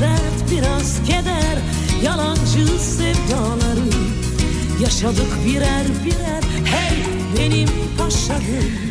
[0.00, 1.58] dert biraz keder
[2.04, 3.90] Yalancı sevdaları
[4.82, 6.98] Yaşadık birer birer Hey
[7.38, 8.86] benim paşalarım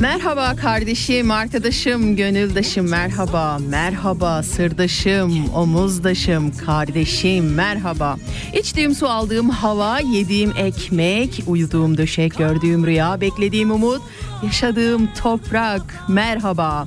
[0.00, 3.58] Merhaba kardeşim, arkadaşım, gönüldaşım merhaba.
[3.70, 8.16] Merhaba sırdaşım, omuzdaşım, kardeşim merhaba.
[8.60, 14.02] İçtiğim su aldığım hava, yediğim ekmek, uyuduğum döşek, gördüğüm rüya, beklediğim umut,
[14.42, 16.86] yaşadığım toprak merhaba.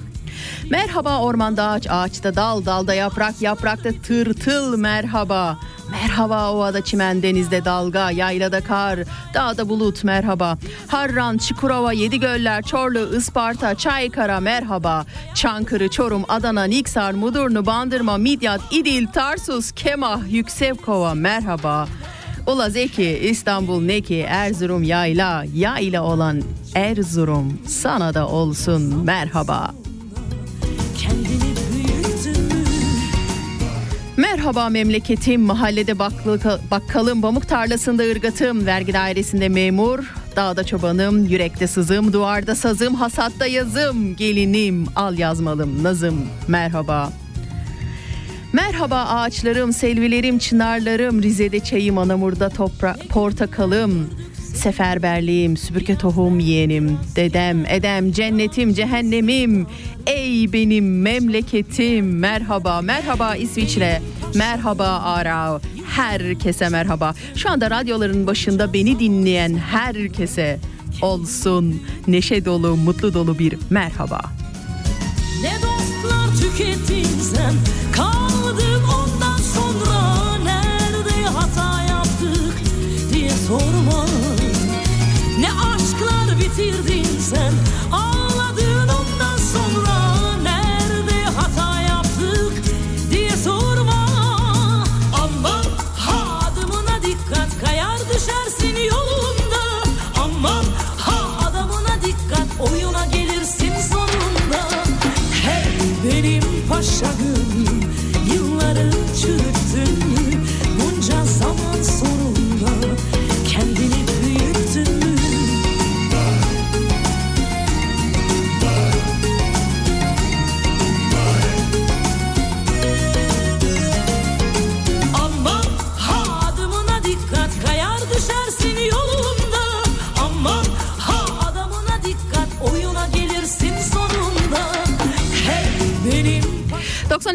[0.69, 5.57] Merhaba ormanda ağaç, ağaçta dal, dalda yaprak, yaprakta tırtıl merhaba.
[5.91, 8.99] Merhaba ovada çimen, denizde dalga, yaylada kar,
[9.33, 10.57] dağda bulut merhaba.
[10.87, 15.05] Harran, Çukurova, Yedi Göller, Çorlu, Isparta, Çaykara merhaba.
[15.35, 21.87] Çankırı, Çorum, Adana, Niksar, Mudurnu, Bandırma, Midyat, İdil, Tarsus, Kemah, Yüksekova merhaba.
[22.47, 26.41] Ula Zeki, İstanbul Neki, Erzurum Yayla, Yayla olan
[26.75, 29.78] Erzurum sana da olsun merhaba.
[34.39, 35.99] Merhaba memleketim, mahallede
[36.71, 44.15] bakkalım, pamuk tarlasında ırgatım, vergi dairesinde memur, dağda çobanım, yürekte sızım, duvarda sazım, hasatta yazım,
[44.15, 47.13] gelinim, al yazmalım, nazım, merhaba.
[48.53, 54.09] Merhaba ağaçlarım, selvilerim, çınarlarım, Rize'de çayım, Anamur'da topra portakalım,
[54.59, 59.67] seferberliğim, süpürge tohum yeğenim, dedem, edem, cennetim, cehennemim,
[60.07, 64.01] ey benim memleketim, merhaba, merhaba İsviçre,
[64.35, 67.13] merhaba Arao, herkese merhaba.
[67.35, 70.59] Şu anda radyoların başında beni dinleyen herkese
[71.01, 74.21] olsun neşe dolu, mutlu dolu bir merhaba.
[75.41, 77.53] Ne dostlar tükettin sen
[77.91, 82.53] Kaldık ondan sonra Nerede hata yaptık
[83.13, 84.08] diye sorma
[87.31, 87.88] listen.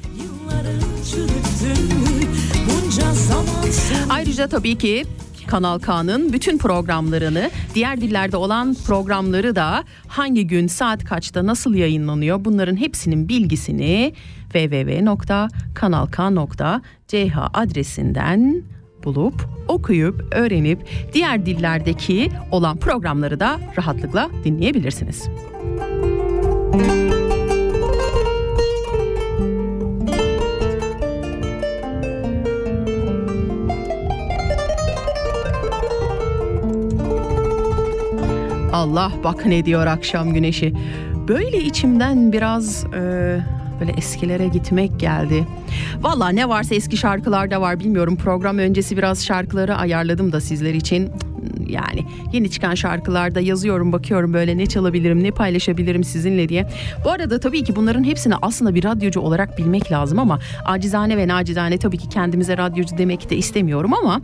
[4.10, 5.04] Ayrıca tabii ki
[5.46, 12.44] Kanal K'nın bütün programlarını, diğer dillerde olan programları da hangi gün, saat kaçta, nasıl yayınlanıyor
[12.44, 14.14] bunların hepsinin bilgisini
[14.52, 18.62] www.kanalk.ch adresinden
[19.08, 20.78] bulup, okuyup, öğrenip
[21.12, 25.28] diğer dillerdeki olan programları da rahatlıkla dinleyebilirsiniz.
[38.72, 40.74] Allah bak ne diyor akşam güneşi.
[41.28, 43.40] Böyle içimden biraz e,
[43.80, 45.46] böyle eskilere gitmek geldi.
[46.00, 48.16] Valla ne varsa eski şarkılarda var bilmiyorum.
[48.16, 51.10] Program öncesi biraz şarkıları ayarladım da sizler için.
[51.68, 56.68] Yani yeni çıkan şarkılarda yazıyorum bakıyorum böyle ne çalabilirim ne paylaşabilirim sizinle diye.
[57.04, 61.28] Bu arada tabii ki bunların hepsini aslında bir radyocu olarak bilmek lazım ama acizane ve
[61.28, 64.20] nacizane tabii ki kendimize radyocu demek de istemiyorum ama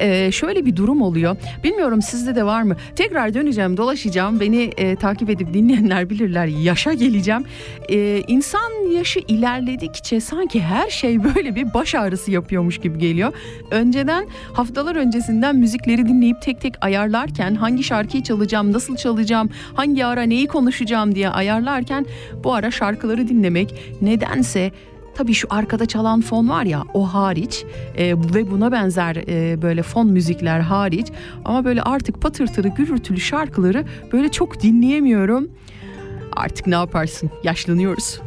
[0.00, 1.36] e, şöyle bir durum oluyor.
[1.64, 2.76] Bilmiyorum sizde de var mı?
[2.96, 7.44] Tekrar döneceğim dolaşacağım beni e, takip edip dinleyenler bilirler yaşa geleceğim.
[7.88, 13.32] E, insan yaşı ilerledikçe sanki her şey böyle bir baş ağrısı yapıyormuş gibi geliyor.
[13.70, 20.22] Önceden haftalar öncesinden müzikleri dinleyip tek tek ayarlarken hangi şarkıyı çalacağım, nasıl çalacağım, hangi ara
[20.22, 22.06] neyi konuşacağım diye ayarlarken
[22.44, 24.72] bu ara şarkıları dinlemek nedense
[25.14, 27.64] Tabii şu arkada çalan fon var ya o hariç
[27.96, 31.06] e, ve buna benzer e, böyle fon müzikler hariç
[31.44, 35.48] ama böyle artık patırtılı gürültülü şarkıları böyle çok dinleyemiyorum.
[36.36, 38.20] Artık ne yaparsın yaşlanıyoruz.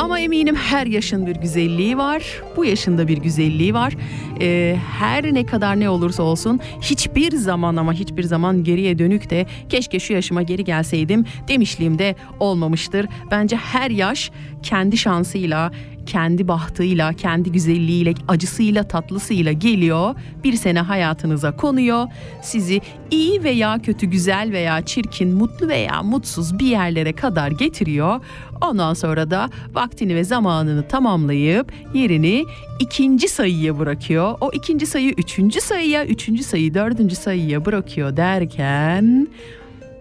[0.00, 2.42] Ama eminim her yaşın bir güzelliği var.
[2.56, 3.96] Bu yaşında bir güzelliği var.
[4.40, 9.46] Ee, her ne kadar ne olursa olsun hiçbir zaman ama hiçbir zaman geriye dönük de
[9.68, 13.06] keşke şu yaşıma geri gelseydim demişliğim de olmamıştır.
[13.30, 14.30] Bence her yaş
[14.62, 15.72] kendi şansıyla,
[16.10, 20.14] kendi bahtıyla, kendi güzelliğiyle, acısıyla, tatlısıyla geliyor.
[20.44, 22.06] Bir sene hayatınıza konuyor.
[22.42, 22.80] Sizi
[23.10, 28.20] iyi veya kötü, güzel veya çirkin, mutlu veya mutsuz bir yerlere kadar getiriyor.
[28.60, 32.44] Ondan sonra da vaktini ve zamanını tamamlayıp yerini
[32.80, 34.34] ikinci sayıya bırakıyor.
[34.40, 39.28] O ikinci sayı üçüncü sayıya, üçüncü sayı dördüncü sayıya bırakıyor derken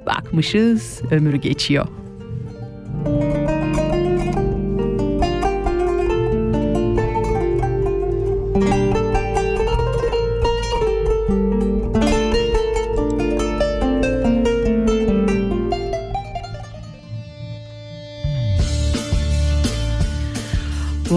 [0.05, 1.87] bakmışız ömür geçiyor.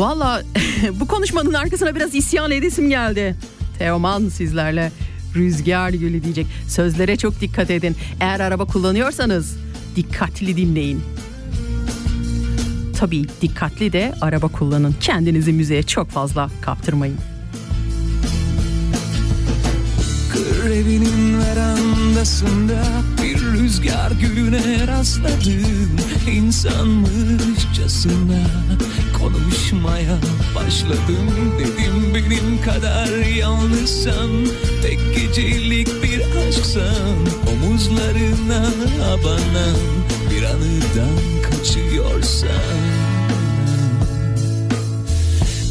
[0.03, 0.43] Valla
[1.01, 3.37] bu konuşmanın arkasına biraz isyan edesim geldi.
[3.79, 4.93] Teoman sizlerle
[5.35, 6.47] rüzgar gülü diyecek.
[6.69, 7.97] Sözlere çok dikkat edin.
[8.21, 9.57] Eğer araba kullanıyorsanız
[9.97, 11.03] dikkatli dinleyin.
[12.99, 14.95] Tabii dikkatli de araba kullanın.
[15.01, 17.17] Kendinizi müziğe çok fazla kaptırmayın.
[20.33, 22.83] Kır evinin verandasında
[23.23, 23.42] bir
[23.73, 25.97] rüzgar gülüne rastladım
[26.33, 28.43] İnsanmışçasına.
[29.19, 30.19] Konuşmaya
[30.55, 34.31] başladım Dedim benim kadar yalnızsan
[34.83, 37.17] tek gecelik bir aşksan
[37.53, 38.67] Omuzlarına
[39.13, 39.77] abanan
[40.31, 42.49] bir anıdan kaçıyorsan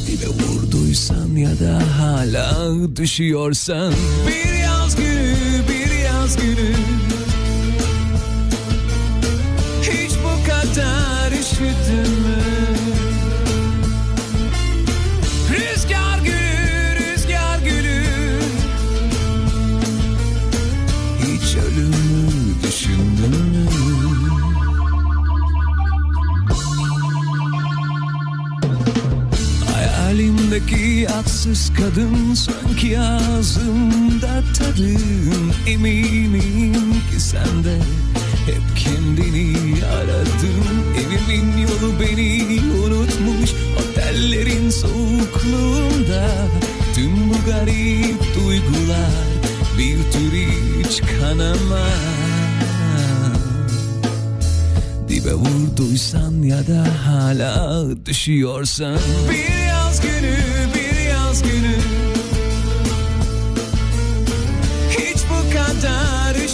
[0.07, 3.93] Dibe vurduysan ya da hala düşüyorsan
[4.27, 4.60] Bir
[31.77, 35.51] kadın sanki ağzımda tadın.
[35.67, 37.77] Eminim ki sen de
[38.45, 40.65] hep kendini aradın.
[41.01, 46.27] Evimin yolu beni unutmuş otellerin soğukluğunda.
[46.95, 49.11] Tüm bu garip duygular
[49.77, 52.21] bir tür hiç kanamaz.
[55.09, 58.97] Dibe vurduysan ya da hala düşüyorsan.
[59.29, 60.35] Bir yaz günü,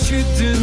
[0.08, 0.57] kadar üşüdün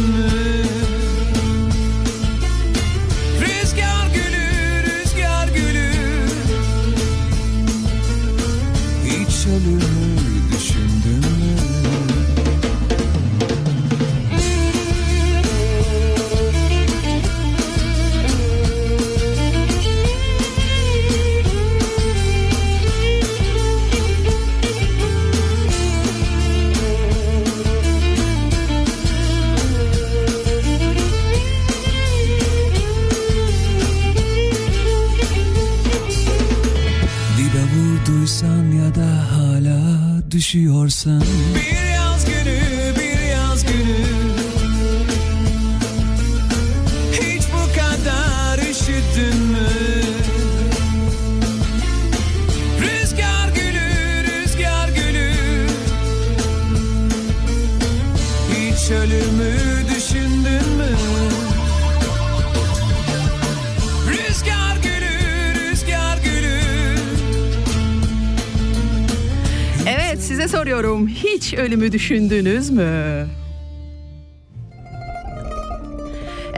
[71.25, 73.27] hiç ölümü düşündünüz mü?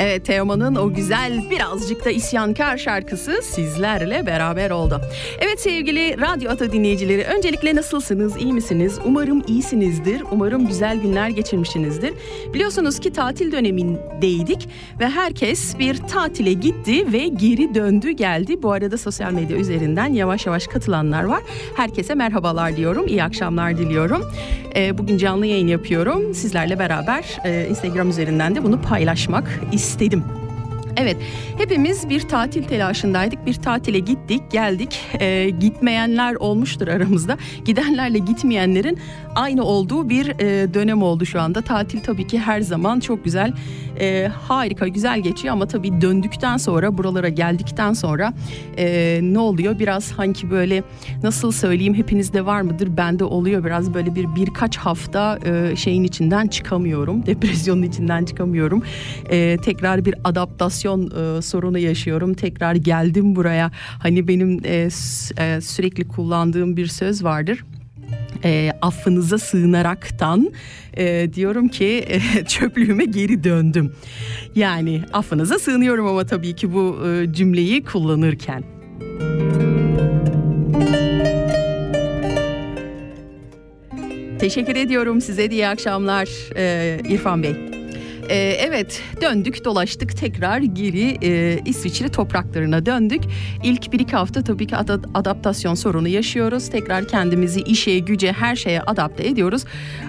[0.07, 5.01] Evet Teoman'ın o güzel birazcık da isyankar şarkısı sizlerle beraber oldu.
[5.39, 8.99] Evet sevgili Radyo Ata dinleyicileri öncelikle nasılsınız, iyi misiniz?
[9.05, 12.13] Umarım iyisinizdir, umarım güzel günler geçirmişsinizdir.
[12.53, 18.63] Biliyorsunuz ki tatil dönemindeydik ve herkes bir tatile gitti ve geri döndü geldi.
[18.63, 21.43] Bu arada sosyal medya üzerinden yavaş yavaş katılanlar var.
[21.75, 24.31] Herkese merhabalar diyorum, iyi akşamlar diliyorum.
[24.75, 26.33] Ee, bugün canlı yayın yapıyorum.
[26.33, 29.59] Sizlerle beraber e, Instagram üzerinden de bunu paylaşmak
[29.97, 30.23] istedim.
[30.97, 31.17] Evet,
[31.57, 33.45] hepimiz bir tatil telaşındaydık.
[33.45, 34.99] Bir tatile gittik, geldik.
[35.19, 37.37] Ee, gitmeyenler olmuştur aramızda.
[37.65, 38.99] Gidenlerle gitmeyenlerin
[39.38, 41.62] aynı olduğu bir e, dönem oldu şu anda.
[41.62, 43.53] Tatil tabii ki her zaman çok güzel,
[44.00, 45.53] e, harika, güzel geçiyor.
[45.53, 48.34] Ama tabii döndükten sonra, buralara geldikten sonra
[48.77, 49.79] e, ne oluyor?
[49.79, 50.84] Biraz hangi böyle
[51.24, 52.98] nasıl söyleyeyim hepinizde var mıdır?
[52.98, 57.25] Bende oluyor biraz böyle bir birkaç hafta e, şeyin içinden çıkamıyorum.
[57.25, 58.84] Depresyonun içinden çıkamıyorum.
[59.29, 62.34] E, tekrar bir adaptasyon e, sorunu yaşıyorum.
[62.34, 63.72] Tekrar geldim buraya.
[64.00, 64.89] Hani benim e,
[65.38, 67.63] e, sürekli kullandığım bir söz vardır.
[68.43, 70.51] E, affınıza sığınaraktan
[70.97, 73.93] e, diyorum ki e, çöplüğüme geri döndüm.
[74.55, 78.63] Yani affınıza sığınıyorum ama tabii ki bu e, cümleyi kullanırken.
[84.39, 87.76] Teşekkür ediyorum size iyi akşamlar e, İrfan Bey.
[88.29, 93.24] E, evet döndük dolaştık tekrar geri e, İsviçre topraklarına döndük.
[93.63, 96.69] İlk bir iki hafta tabii ki ada- adaptasyon sorunu yaşıyoruz.
[96.69, 99.63] Tekrar kendimizi işe güce her şeye adapte ediyoruz.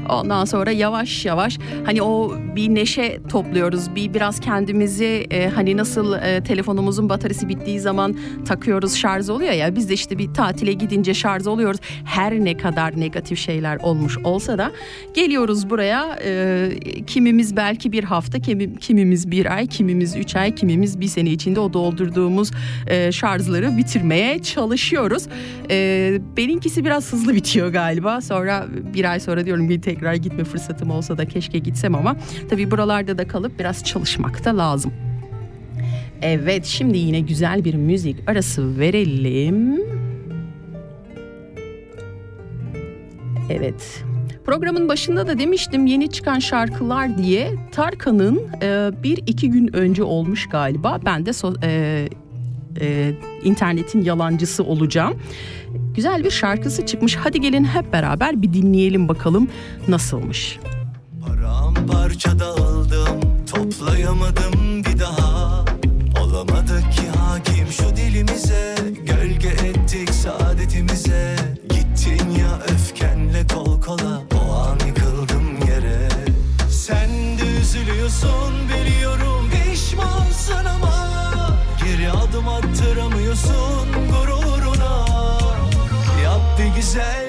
[0.08, 3.94] Ondan sonra yavaş yavaş hani o bir neşe topluyoruz.
[3.94, 9.76] Bir biraz kendimizi e, hani nasıl e, telefonumuzun bataryası bittiği zaman takıyoruz şarj oluyor ya
[9.76, 11.80] biz de işte bir tatile gidince şarj oluyoruz.
[12.04, 14.72] Her ne kadar negatif şeyler olmuş olsa da
[15.14, 16.70] geliyoruz buraya e,
[17.06, 21.60] kimimiz belki bir hafta kimi- kimimiz bir ay kimimiz üç ay kimimiz bir sene içinde
[21.60, 22.50] o doldurduğumuz
[22.86, 25.26] e, şarjları bitirmeye çalışıyoruz.
[25.70, 30.90] E, benimkisi biraz hızlı bitiyor galiba sonra bir ay sonra diyorum bir tekrar gitme fırsatım
[30.90, 32.16] olsa da keşke gitsem ama
[32.50, 34.92] tabii buralarda da kalıp biraz çalışmak da lazım.
[36.22, 39.80] Evet şimdi yine güzel bir müzik arası verelim.
[43.50, 44.04] Evet.
[44.48, 50.48] Programın başında da demiştim yeni çıkan şarkılar diye Tarkan'ın e, bir iki gün önce olmuş
[50.48, 51.00] galiba.
[51.04, 52.08] Ben de so- e,
[52.80, 53.14] e,
[53.44, 55.18] internetin yalancısı olacağım.
[55.94, 57.16] Güzel bir şarkısı çıkmış.
[57.16, 59.48] Hadi gelin hep beraber bir dinleyelim bakalım
[59.88, 60.58] nasılmış.
[61.26, 63.20] Paramparça dağıldım
[63.52, 65.64] Toplayamadım bir daha
[66.22, 68.74] Olamadık ki hakim şu dilimize
[69.06, 71.36] Gölge ettik saadetimize
[71.70, 74.17] Gittin ya öfkenle kol kola
[78.08, 81.18] üzülüyorsun biliyorum Pişmansın ama
[81.84, 85.06] Geri adım attıramıyorsun gururuna.
[86.24, 87.27] Yap bir güzellik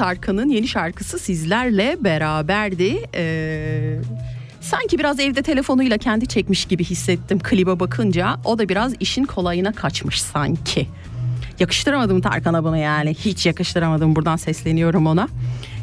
[0.00, 3.02] Tarkan'ın yeni şarkısı sizlerle beraberdi.
[3.14, 3.98] Ee,
[4.60, 8.36] sanki biraz evde telefonuyla kendi çekmiş gibi hissettim klibe bakınca.
[8.44, 10.86] O da biraz işin kolayına kaçmış sanki.
[11.58, 13.14] Yakıştıramadım Tarkan'a bunu yani.
[13.14, 14.16] Hiç yakıştıramadım.
[14.16, 15.28] Buradan sesleniyorum ona.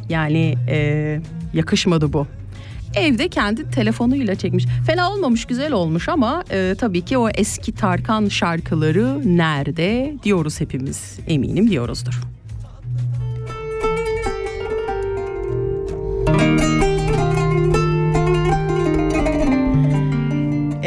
[0.10, 1.20] Yani e,
[1.54, 2.28] yakışmadı bu.
[2.96, 4.66] Evde kendi telefonuyla çekmiş.
[4.88, 11.20] Fena olmamış, güzel olmuş ama e, tabii ki o eski Tarkan şarkıları nerede diyoruz hepimiz.
[11.28, 12.37] Eminim diyoruzdur.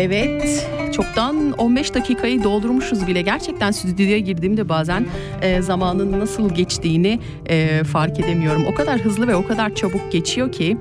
[0.01, 3.23] Evet çoktan 15 dakikayı doldurmuşuz bile.
[3.23, 5.07] Gerçekten stüdyoya girdiğimde bazen
[5.43, 8.67] e, zamanın nasıl geçtiğini e, fark edemiyorum.
[8.73, 10.77] O kadar hızlı ve o kadar çabuk geçiyor ki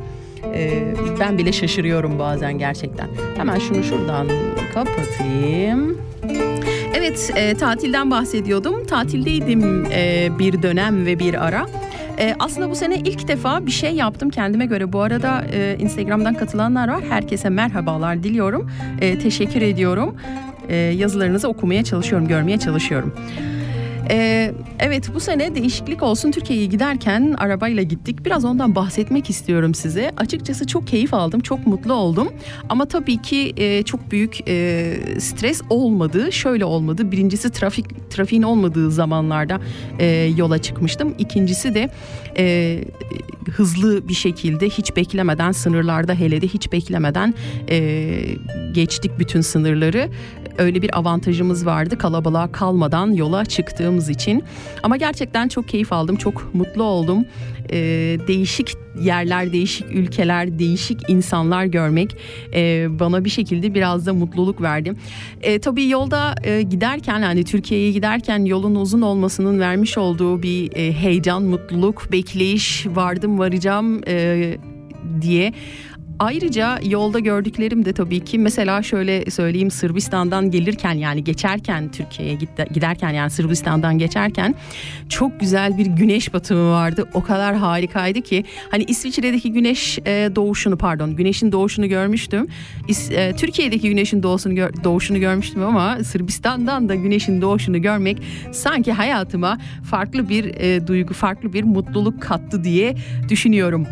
[0.53, 0.83] e,
[1.19, 3.07] ben bile şaşırıyorum bazen gerçekten.
[3.37, 4.27] Hemen şunu şuradan
[4.73, 5.97] kapatayım.
[6.93, 8.85] Evet e, tatilden bahsediyordum.
[8.85, 11.65] Tatildeydim e, bir dönem ve bir ara.
[12.19, 14.93] E, aslında bu sene ilk defa bir şey yaptım kendime göre.
[14.93, 17.03] Bu arada e, Instagram'dan katılanlar var.
[17.09, 18.71] Herkese merhabalar diliyorum.
[19.01, 20.15] E, teşekkür ediyorum.
[20.69, 23.15] E, yazılarınızı okumaya çalışıyorum, görmeye çalışıyorum.
[24.09, 28.25] Ee, evet bu sene değişiklik olsun Türkiye'ye giderken arabayla gittik.
[28.25, 30.11] Biraz ondan bahsetmek istiyorum size.
[30.17, 32.29] Açıkçası çok keyif aldım, çok mutlu oldum.
[32.69, 36.31] Ama tabii ki e, çok büyük e, stres olmadı.
[36.31, 37.11] Şöyle olmadı.
[37.11, 39.59] Birincisi trafik trafiğin olmadığı zamanlarda
[39.99, 40.05] e,
[40.37, 41.15] yola çıkmıştım.
[41.17, 41.89] İkincisi de
[42.37, 42.77] e,
[43.51, 47.33] hızlı bir şekilde hiç beklemeden sınırlarda hele de hiç beklemeden
[47.69, 48.09] e,
[48.73, 50.09] geçtik bütün sınırları
[50.59, 53.45] öyle bir avantajımız vardı kalabalığa kalmadan yola
[53.89, 54.43] çıktığımız için.
[54.83, 57.25] Ama gerçekten çok keyif aldım, çok mutlu oldum.
[57.71, 62.15] Ee, değişik yerler, değişik ülkeler, değişik insanlar görmek
[62.53, 64.93] e, bana bir şekilde biraz da mutluluk verdi.
[65.41, 70.93] E, tabii yolda e, giderken yani Türkiye'ye giderken yolun uzun olmasının vermiş olduğu bir e,
[70.93, 74.57] heyecan, mutluluk, bekleyiş vardım varacağım e,
[75.21, 75.53] diye
[76.19, 82.37] Ayrıca yolda gördüklerim de tabii ki mesela şöyle söyleyeyim Sırbistan'dan gelirken yani geçerken Türkiye'ye
[82.73, 84.55] giderken yani Sırbistan'dan geçerken
[85.09, 87.09] çok güzel bir güneş batımı vardı.
[87.13, 92.47] O kadar harikaydı ki hani İsviçre'deki güneş e, doğuşunu pardon güneşin doğuşunu görmüştüm.
[93.11, 100.29] E, Türkiye'deki güneşin doğuşunu doğuşunu görmüştüm ama Sırbistan'dan da güneşin doğuşunu görmek sanki hayatıma farklı
[100.29, 102.95] bir e, duygu, farklı bir mutluluk kattı diye
[103.29, 103.87] düşünüyorum.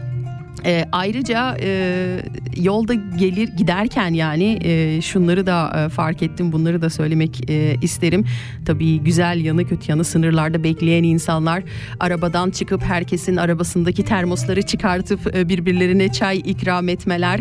[0.66, 2.22] E, ayrıca e,
[2.58, 8.26] yolda gelir giderken yani e, şunları da e, fark ettim bunları da söylemek e, isterim.
[8.66, 11.64] Tabii güzel yanı kötü yanı sınırlarda bekleyen insanlar
[12.00, 17.40] arabadan çıkıp herkesin arabasındaki termosları çıkartıp e, birbirlerine çay ikram etmeler.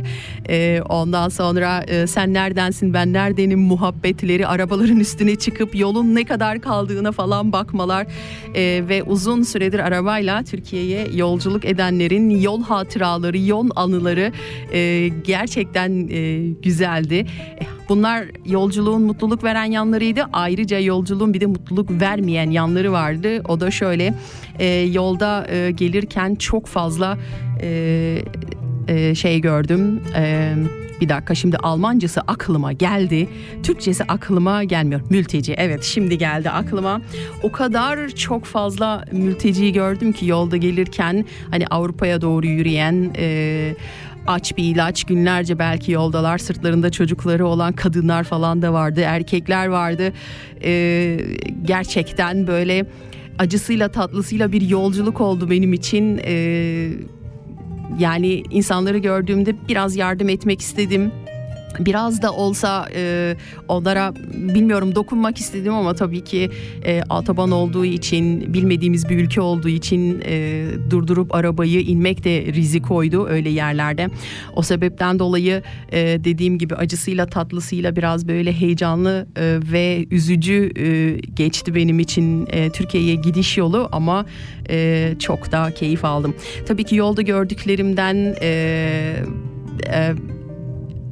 [0.49, 6.61] E, ondan sonra e, sen neredensin ben neredenim muhabbetleri arabaların üstüne çıkıp yolun ne kadar
[6.61, 8.07] kaldığına falan bakmalar
[8.55, 14.33] e, ve uzun süredir arabayla Türkiye'ye yolculuk edenlerin yol hatıraları hatıraları, yon anıları
[14.73, 17.27] e, gerçekten e, güzeldi.
[17.89, 20.25] Bunlar yolculuğun mutluluk veren yanlarıydı.
[20.33, 23.43] Ayrıca yolculuğun bir de mutluluk vermeyen yanları vardı.
[23.49, 24.15] O da şöyle
[24.59, 27.19] e, yolda e, gelirken çok fazla
[27.63, 28.19] e,
[28.89, 30.01] e, şey gördüm.
[30.17, 30.55] E,
[31.01, 33.29] bir dakika şimdi Almancası aklıma geldi.
[33.63, 35.01] Türkçesi aklıma gelmiyor.
[35.11, 37.01] Mülteci evet şimdi geldi aklıma.
[37.43, 43.75] O kadar çok fazla mülteci gördüm ki yolda gelirken hani Avrupa'ya doğru yürüyen e,
[44.27, 50.13] aç bir ilaç günlerce belki yoldalar sırtlarında çocukları olan kadınlar falan da vardı erkekler vardı
[50.63, 51.21] ee,
[51.63, 52.87] gerçekten böyle
[53.39, 56.91] acısıyla tatlısıyla bir yolculuk oldu benim için ee,
[57.99, 61.13] yani insanları gördüğümde biraz yardım etmek istedim
[61.81, 63.37] biraz da olsa e,
[63.69, 66.51] onlara bilmiyorum dokunmak istedim ama tabii ki
[66.85, 73.27] e, Altaban olduğu için bilmediğimiz bir ülke olduğu için e, durdurup arabayı inmek de rizikoydu
[73.27, 74.09] öyle yerlerde.
[74.55, 75.63] O sebepten dolayı
[75.93, 82.47] e, dediğim gibi acısıyla tatlısıyla biraz böyle heyecanlı e, ve üzücü e, geçti benim için
[82.51, 84.27] e, Türkiye'ye gidiş yolu ama
[84.71, 86.35] e, çok da keyif aldım.
[86.67, 89.17] Tabii ki yolda gördüklerimden e,
[89.93, 90.15] e,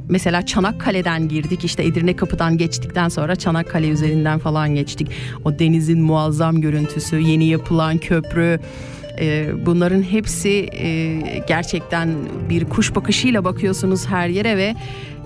[0.08, 5.10] mesela Çanakkale'den girdik işte Edirne Kapı'dan geçtikten sonra Çanakkale üzerinden falan geçtik.
[5.44, 8.60] O denizin muazzam görüntüsü, yeni yapılan köprü
[9.20, 12.14] e, bunların hepsi e, gerçekten
[12.50, 14.74] bir kuş bakışıyla bakıyorsunuz her yere ve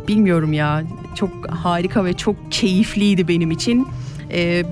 [0.08, 0.82] bilmiyorum ya
[1.14, 3.86] çok harika ve çok keyifliydi benim için.
[4.32, 4.62] E,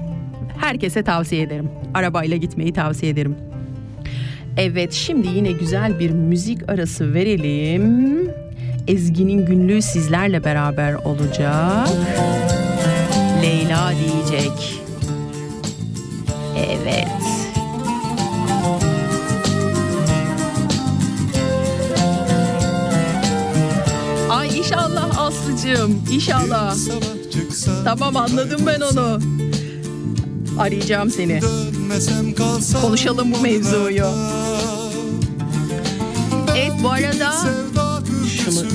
[0.58, 1.70] herkese tavsiye ederim.
[1.94, 3.36] Arabayla gitmeyi tavsiye ederim.
[4.56, 8.45] Evet şimdi yine güzel bir müzik arası verelim.
[8.88, 11.88] Ezgi'nin günlüğü sizlerle beraber olacak.
[13.42, 14.83] Leyla diyecek.
[16.57, 17.09] Evet.
[24.31, 26.77] Ay inşallah Aslı'cığım inşallah.
[27.85, 29.18] Tamam anladım ben onu.
[30.59, 31.40] Arayacağım seni.
[32.83, 34.07] Konuşalım bu mevzuyu.
[36.57, 37.33] Evet bu arada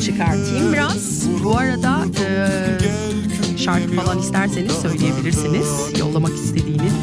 [0.01, 1.27] çıkartayım biraz.
[1.43, 5.99] Bu arada e, şarkı falan isterseniz söyleyebilirsiniz.
[5.99, 6.93] Yollamak istediğiniz.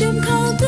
[0.00, 0.67] Dönmedim kaldım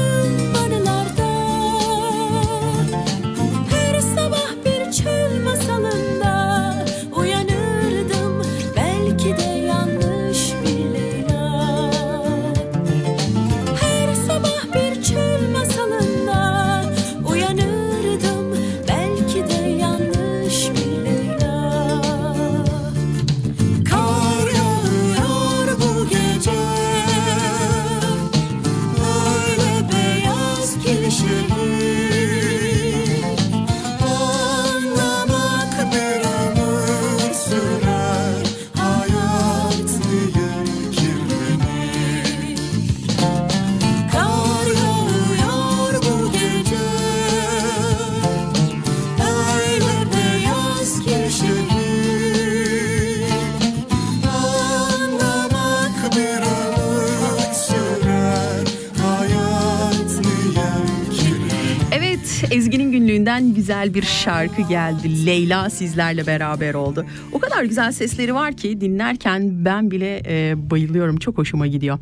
[63.81, 65.27] güzel bir şarkı geldi.
[65.27, 67.05] Leyla sizlerle beraber oldu.
[67.33, 71.17] O kadar güzel sesleri var ki dinlerken ben bile e, bayılıyorum.
[71.17, 71.99] Çok hoşuma gidiyor.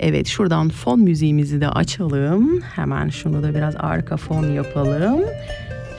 [0.00, 2.60] Evet şuradan fon müziğimizi de açalım.
[2.60, 5.20] Hemen şunu da biraz arka fon yapalım.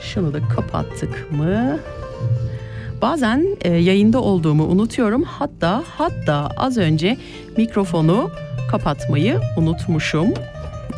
[0.02, 1.78] Şunu da kapattık mı?
[3.02, 5.22] Bazen e, yayında olduğumu unutuyorum.
[5.22, 7.16] Hatta hatta az önce
[7.56, 8.30] mikrofonu
[8.70, 10.28] kapatmayı unutmuşum.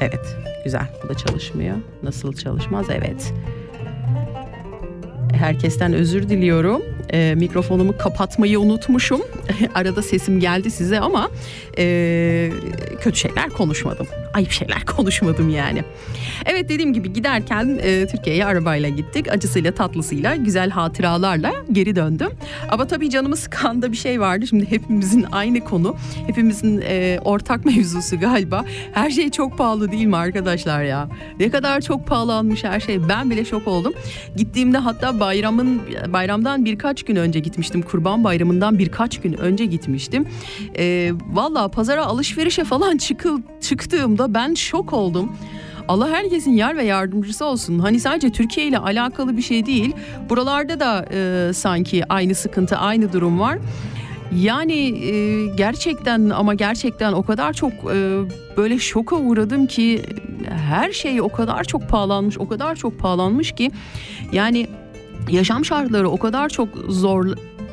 [0.00, 0.86] Evet, güzel.
[1.04, 1.76] Bu da çalışmıyor.
[2.02, 2.86] Nasıl çalışmaz?
[2.90, 3.34] Evet.
[5.44, 6.82] Herkesten özür diliyorum.
[7.12, 9.20] E, mikrofonumu kapatmayı unutmuşum.
[9.74, 11.30] Arada sesim geldi size ama
[11.78, 12.50] e,
[13.00, 14.06] kötü şeyler konuşmadım.
[14.34, 15.84] Ayıp şeyler konuşmadım yani.
[16.46, 19.32] Evet dediğim gibi giderken e, Türkiye'ye arabayla gittik.
[19.32, 22.30] Acısıyla tatlısıyla güzel hatıralarla geri döndüm.
[22.70, 24.46] Ama tabii canımı sıkan da bir şey vardı.
[24.46, 25.96] Şimdi hepimizin aynı konu.
[26.26, 28.64] Hepimizin e, ortak mevzusu galiba.
[28.92, 31.08] Her şey çok pahalı değil mi arkadaşlar ya?
[31.40, 33.08] Ne kadar çok pahalanmış her şey.
[33.08, 33.92] Ben bile şok oldum.
[34.36, 37.82] Gittiğimde hatta bayramın bayramdan birkaç gün önce gitmiştim.
[37.82, 40.26] Kurban Bayramı'ndan birkaç gün önce gitmiştim.
[40.78, 45.32] E, Valla pazara alışverişe falan çıkıl, çıktığımda ben şok oldum.
[45.88, 47.78] Allah herkesin yar ve yardımcısı olsun.
[47.78, 49.92] Hani sadece Türkiye ile alakalı bir şey değil.
[50.28, 53.58] Buralarda da e, sanki aynı sıkıntı, aynı durum var.
[54.32, 58.20] Yani e, gerçekten ama gerçekten o kadar çok e,
[58.56, 60.02] böyle şoka uğradım ki
[60.48, 63.70] her şey o kadar çok pahalanmış, o kadar çok pahalanmış ki
[64.32, 64.66] yani
[65.30, 67.26] yaşam şartları o kadar çok zor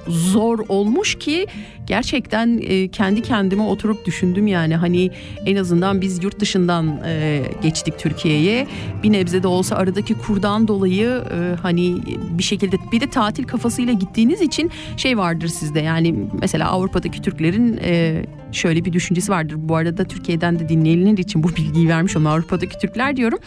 [0.07, 1.47] zor olmuş ki
[1.91, 4.75] gerçekten e, kendi kendime oturup düşündüm yani.
[4.75, 5.12] Hani
[5.45, 8.67] en azından biz yurt dışından e, geçtik Türkiye'ye.
[9.04, 11.97] Bir nebze de olsa aradaki kurdan dolayı e, hani
[12.38, 15.80] bir şekilde bir de tatil kafasıyla gittiğiniz için şey vardır sizde.
[15.80, 19.56] Yani mesela Avrupa'daki Türklerin e, şöyle bir düşüncesi vardır.
[19.60, 23.39] Bu arada Türkiye'den de dinleyenler için bu bilgiyi vermiş olan Avrupa'daki Türkler diyorum.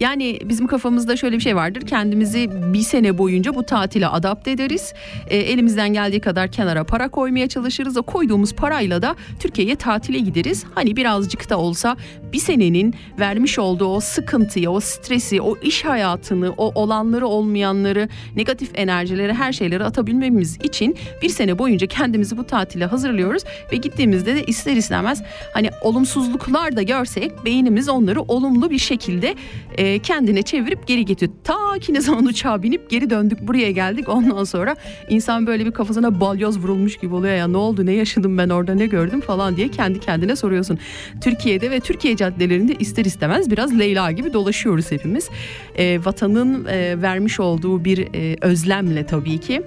[0.00, 1.82] Yani bizim kafamızda şöyle bir şey vardır.
[1.86, 4.94] Kendimizi bir sene boyunca bu tatile adapte ederiz.
[5.28, 10.64] E, elimizden geldiği kadar kenara para koymaya çalışırız o koyduğumuz parayla da Türkiye'ye tatile gideriz.
[10.74, 11.96] Hani birazcık da olsa
[12.32, 18.70] bir senenin vermiş olduğu o sıkıntıyı o stresi o iş hayatını o olanları olmayanları negatif
[18.74, 23.42] enerjileri her şeyleri atabilmemiz için bir sene boyunca kendimizi bu tatile hazırlıyoruz.
[23.72, 25.22] Ve gittiğimizde de ister istemez
[25.54, 29.34] hani olumsuzluklar da görsek beynimiz onları olumlu bir şekilde
[29.76, 31.36] e, kendine çevirip geri getiriyor.
[31.44, 34.08] Ta ki ne zaman uçağa binip geri döndük buraya geldik.
[34.08, 34.76] Ondan sonra
[35.08, 38.74] insan böyle bir kafasına balyoz vurulmuş gibi oluyor ya ne oldu ne yaşadım ben orada
[38.74, 40.78] ne gördüm falan diye kendi kendine soruyorsun.
[41.20, 45.30] Türkiye'de ve Türkiye caddelerinde ister istemez biraz Leyla gibi dolaşıyoruz hepimiz.
[45.78, 49.62] E, vatanın e, vermiş olduğu bir e, özlemle tabii ki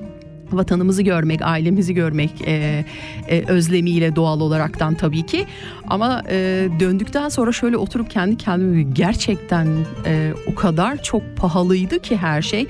[0.51, 2.85] vatanımızı görmek, ailemizi görmek e,
[3.27, 5.45] e, özlemiyle doğal olaraktan tabii ki.
[5.87, 9.67] Ama e, döndükten sonra şöyle oturup kendi kendime gerçekten
[10.05, 12.67] e, o kadar çok pahalıydı ki her şey.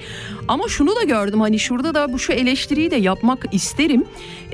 [0.47, 4.05] Ama şunu da gördüm hani şurada da bu şu eleştiriyi de yapmak isterim.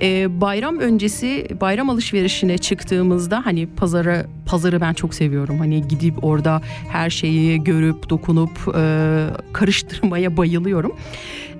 [0.01, 5.59] E, bayram öncesi bayram alışverişine çıktığımızda hani pazara pazarı ben çok seviyorum.
[5.59, 10.95] Hani gidip orada her şeyi görüp dokunup e, karıştırmaya bayılıyorum.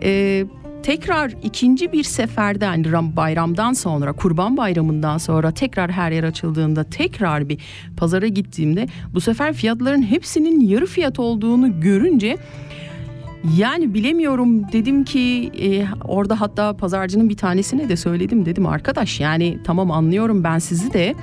[0.03, 0.43] E,
[0.85, 7.49] tekrar ikinci bir seferden Ram bayramdan sonra kurban bayramından sonra tekrar her yer açıldığında tekrar
[7.49, 7.59] bir
[7.97, 12.37] pazara gittiğimde bu sefer fiyatların hepsinin yarı fiyat olduğunu görünce
[13.57, 19.57] yani bilemiyorum dedim ki e, orada hatta pazarcının bir tanesine de söyledim dedim arkadaş yani
[19.63, 21.15] tamam anlıyorum ben sizi de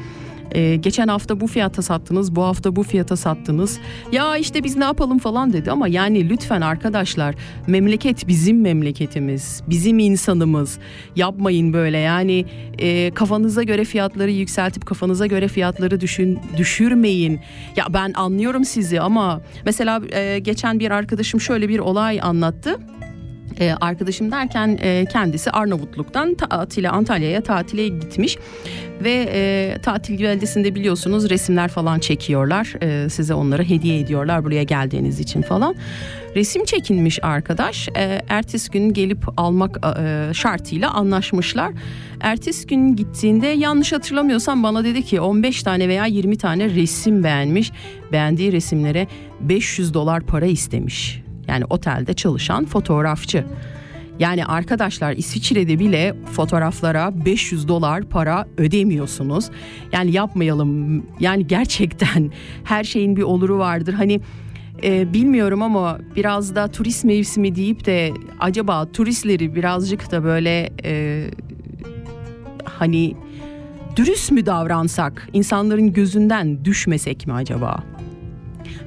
[0.54, 3.78] ee, geçen hafta bu fiyata sattınız, bu hafta bu fiyata sattınız.
[4.12, 7.34] Ya işte biz ne yapalım falan dedi ama yani lütfen arkadaşlar
[7.66, 10.78] memleket bizim memleketimiz, bizim insanımız.
[11.16, 12.44] Yapmayın böyle yani
[12.78, 17.40] e, kafanıza göre fiyatları yükseltip kafanıza göre fiyatları düşün düşürmeyin.
[17.76, 22.78] Ya ben anlıyorum sizi ama mesela e, geçen bir arkadaşım şöyle bir olay anlattı.
[23.60, 28.38] Ee, arkadaşım derken e, kendisi Arnavutluk'tan tatile Antalya'ya tatile gitmiş.
[29.04, 32.74] Ve e, tatil beldesinde biliyorsunuz resimler falan çekiyorlar.
[32.82, 35.74] E, size onları hediye ediyorlar buraya geldiğiniz için falan.
[36.36, 37.88] Resim çekinmiş arkadaş.
[37.88, 41.72] E, ertesi gün gelip almak e, şartıyla anlaşmışlar.
[42.20, 47.72] Ertesi gün gittiğinde yanlış hatırlamıyorsam bana dedi ki 15 tane veya 20 tane resim beğenmiş.
[48.12, 49.06] Beğendiği resimlere
[49.40, 53.44] 500 dolar para istemiş yani otelde çalışan fotoğrafçı.
[54.18, 59.50] Yani arkadaşlar İsviçre'de bile fotoğraflara 500 dolar para ödemiyorsunuz.
[59.92, 61.02] Yani yapmayalım.
[61.20, 62.30] Yani gerçekten
[62.64, 63.94] her şeyin bir oluru vardır.
[63.94, 64.20] Hani
[64.82, 71.24] e, bilmiyorum ama biraz da turist mevsimi deyip de acaba turistleri birazcık da böyle e,
[72.64, 73.16] hani
[73.96, 77.84] dürüst mü davransak, insanların gözünden düşmesek mi acaba?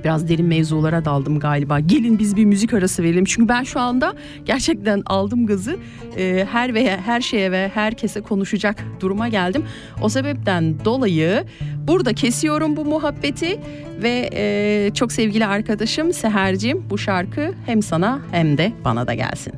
[0.05, 1.79] Biraz derin mevzulara daldım galiba.
[1.79, 3.25] Gelin biz bir müzik arası verelim.
[3.25, 4.13] Çünkü ben şu anda
[4.45, 5.77] gerçekten aldım gazı.
[6.17, 9.65] Ee, her ve her şeye ve herkese konuşacak duruma geldim.
[10.01, 11.45] O sebepten dolayı
[11.87, 13.59] burada kesiyorum bu muhabbeti
[14.03, 19.53] ve e, çok sevgili arkadaşım Seher'cim bu şarkı hem sana hem de bana da gelsin.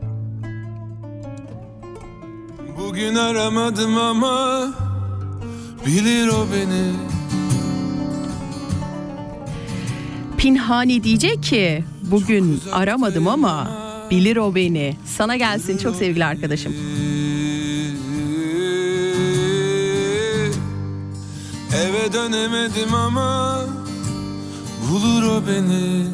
[2.77, 4.67] Bugün aramadım ama
[5.85, 6.91] bilir o beni
[10.37, 13.71] Pinhani diyecek ki bugün aramadım ama
[14.11, 14.95] bilir o beni.
[15.05, 16.73] Sana gelsin çok sevgili arkadaşım.
[21.73, 23.59] Eve dönemedim ama
[24.89, 26.05] bulur o beni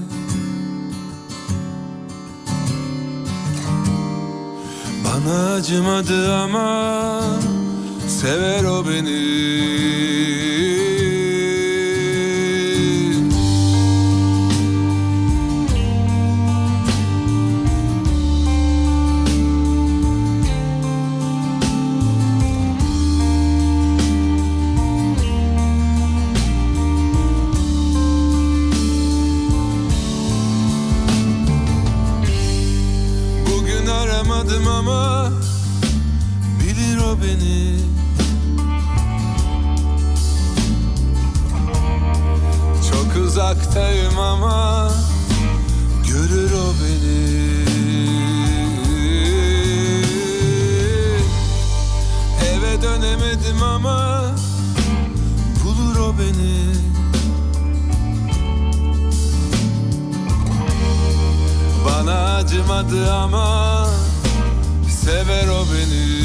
[5.06, 7.22] Bana acımadı ama
[8.08, 10.63] sever o beni
[43.34, 44.92] uzaktayım ama
[46.08, 47.64] görür o beni.
[52.50, 54.26] Eve dönemedim ama
[55.64, 56.74] bulur o beni.
[61.86, 63.88] Bana acımadı ama
[64.90, 66.23] sever o beni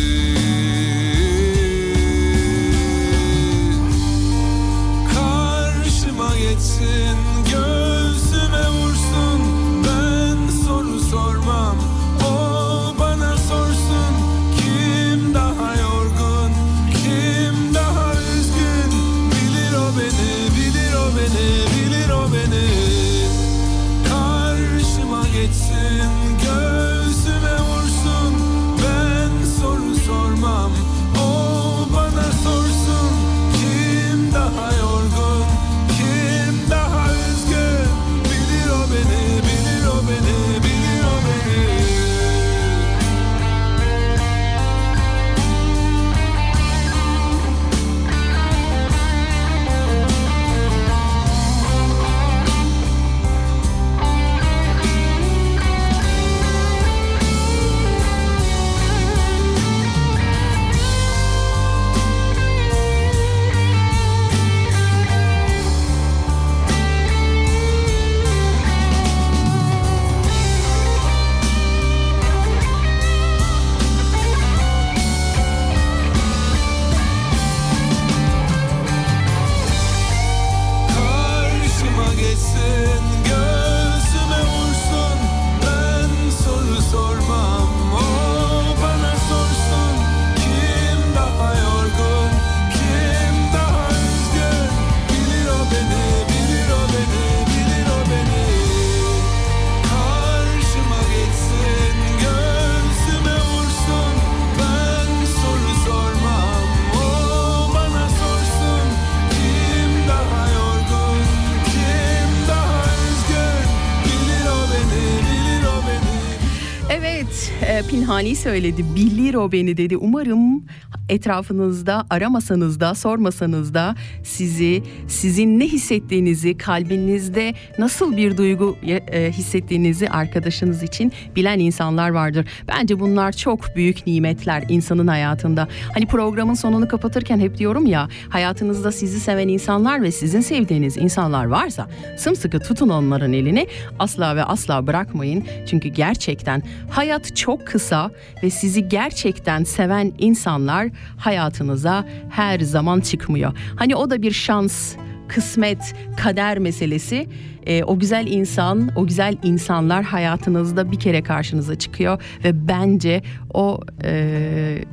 [118.18, 118.84] Pinhani söyledi.
[118.96, 119.96] Bilir o beni dedi.
[119.96, 120.64] Umarım
[121.08, 130.08] etrafınızda aramasanız da sormasanız da sizi sizin ne hissettiğinizi, kalbinizde nasıl bir duygu e, hissettiğinizi
[130.08, 132.46] arkadaşınız için bilen insanlar vardır.
[132.68, 135.68] Bence bunlar çok büyük nimetler insanın hayatında.
[135.94, 141.44] Hani programın sonunu kapatırken hep diyorum ya, hayatınızda sizi seven insanlar ve sizin sevdiğiniz insanlar
[141.44, 143.66] varsa sımsıkı tutun onların elini.
[143.98, 145.44] Asla ve asla bırakmayın.
[145.66, 148.10] Çünkü gerçekten hayat çok kısa
[148.42, 153.52] ve sizi gerçekten seven insanlar hayatınıza her zaman çıkmıyor.
[153.76, 154.94] Hani o da bir şans,
[155.28, 157.26] kısmet, kader meselesi.
[157.66, 163.22] Ee, o güzel insan, o güzel insanlar hayatınızda bir kere karşınıza çıkıyor ve bence
[163.54, 164.84] o e,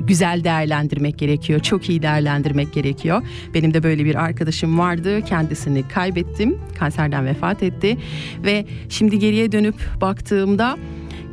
[0.00, 1.60] güzel değerlendirmek gerekiyor.
[1.60, 3.22] Çok iyi değerlendirmek gerekiyor.
[3.54, 5.22] Benim de böyle bir arkadaşım vardı.
[5.22, 6.58] Kendisini kaybettim.
[6.78, 7.96] Kanserden vefat etti
[8.44, 10.76] ve şimdi geriye dönüp baktığımda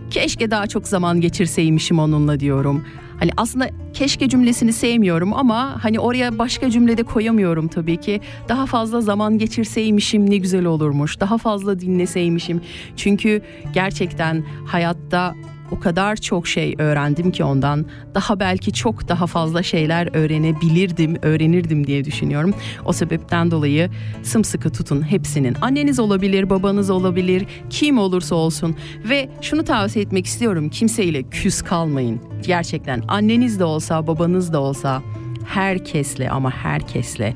[0.09, 2.83] keşke daha çok zaman geçirseymişim onunla diyorum.
[3.19, 8.21] Hani aslında keşke cümlesini sevmiyorum ama hani oraya başka cümlede koyamıyorum tabii ki.
[8.49, 11.19] Daha fazla zaman geçirseymişim ne güzel olurmuş.
[11.19, 12.61] Daha fazla dinleseymişim.
[12.95, 13.41] Çünkü
[13.73, 15.35] gerçekten hayatta
[15.71, 17.85] o kadar çok şey öğrendim ki ondan.
[18.15, 22.53] Daha belki çok daha fazla şeyler öğrenebilirdim, öğrenirdim diye düşünüyorum.
[22.85, 23.89] O sebepten dolayı
[24.23, 25.57] sımsıkı tutun hepsinin.
[25.61, 28.75] Anneniz olabilir, babanız olabilir, kim olursa olsun.
[29.09, 30.69] Ve şunu tavsiye etmek istiyorum.
[30.69, 32.21] Kimseyle küs kalmayın.
[32.45, 35.01] Gerçekten anneniz de olsa, babanız da olsa
[35.45, 37.35] herkesle ama herkesle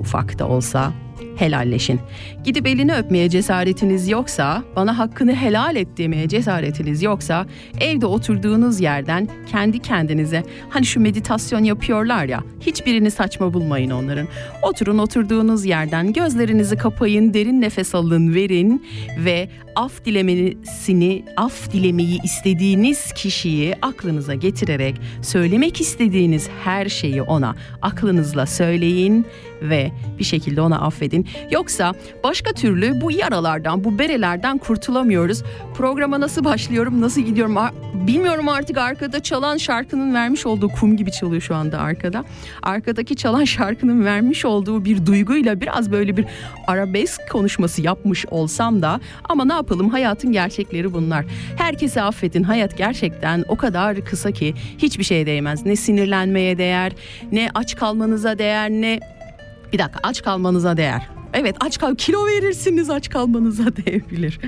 [0.00, 0.92] ufak da olsa
[1.36, 2.00] helalleşin.
[2.44, 7.46] Gidip elini öpmeye cesaretiniz yoksa, bana hakkını helal et demeye cesaretiniz yoksa,
[7.80, 14.28] evde oturduğunuz yerden kendi kendinize hani şu meditasyon yapıyorlar ya, hiçbirini saçma bulmayın onların.
[14.62, 18.86] Oturun oturduğunuz yerden gözlerinizi kapayın, derin nefes alın, verin
[19.18, 28.46] ve af dilemesini, af dilemeyi istediğiniz kişiyi aklınıza getirerek söylemek istediğiniz her şeyi ona aklınızla
[28.46, 29.26] söyleyin
[29.62, 31.26] ve bir şekilde ona affedin affedin.
[31.50, 31.94] Yoksa
[32.24, 35.42] başka türlü bu yaralardan, bu berelerden kurtulamıyoruz.
[35.76, 37.56] Programa nasıl başlıyorum, nasıl gidiyorum
[37.94, 42.24] bilmiyorum artık arkada çalan şarkının vermiş olduğu kum gibi çalıyor şu anda arkada.
[42.62, 46.24] Arkadaki çalan şarkının vermiş olduğu bir duyguyla biraz böyle bir
[46.66, 51.24] arabesk konuşması yapmış olsam da ama ne yapalım hayatın gerçekleri bunlar.
[51.56, 52.42] Herkesi affedin.
[52.42, 55.66] Hayat gerçekten o kadar kısa ki hiçbir şeye değmez.
[55.66, 56.92] Ne sinirlenmeye değer,
[57.32, 59.00] ne aç kalmanıza değer, ne
[59.74, 61.08] bir dakika aç kalmanıza değer.
[61.32, 64.40] Evet aç kal kilo verirsiniz aç kalmanıza değebilir.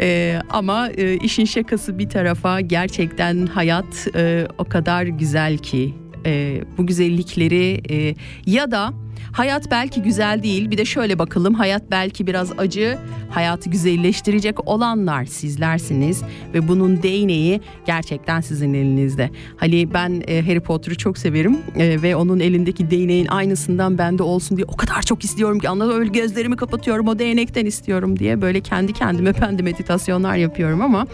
[0.00, 5.94] Ee, ama e, işin şakası bir tarafa gerçekten hayat e, o kadar güzel ki
[6.26, 8.14] e, bu güzellikleri e,
[8.46, 8.92] ya da
[9.32, 12.98] hayat belki güzel değil bir de şöyle bakalım hayat belki biraz acı
[13.30, 16.22] hayatı güzelleştirecek olanlar sizlersiniz
[16.54, 19.30] ve bunun değneği gerçekten sizin elinizde.
[19.56, 24.56] Hani ben e, Harry Potter'ı çok severim e, ve onun elindeki değneğin aynısından bende olsun
[24.56, 28.60] diye o kadar çok istiyorum ki anladın öyle gözlerimi kapatıyorum o değnekten istiyorum diye böyle
[28.60, 31.06] kendi kendime ben de meditasyonlar yapıyorum ama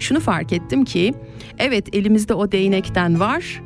[0.00, 1.14] şunu fark ettim ki
[1.58, 3.62] evet elimizde o değnekten var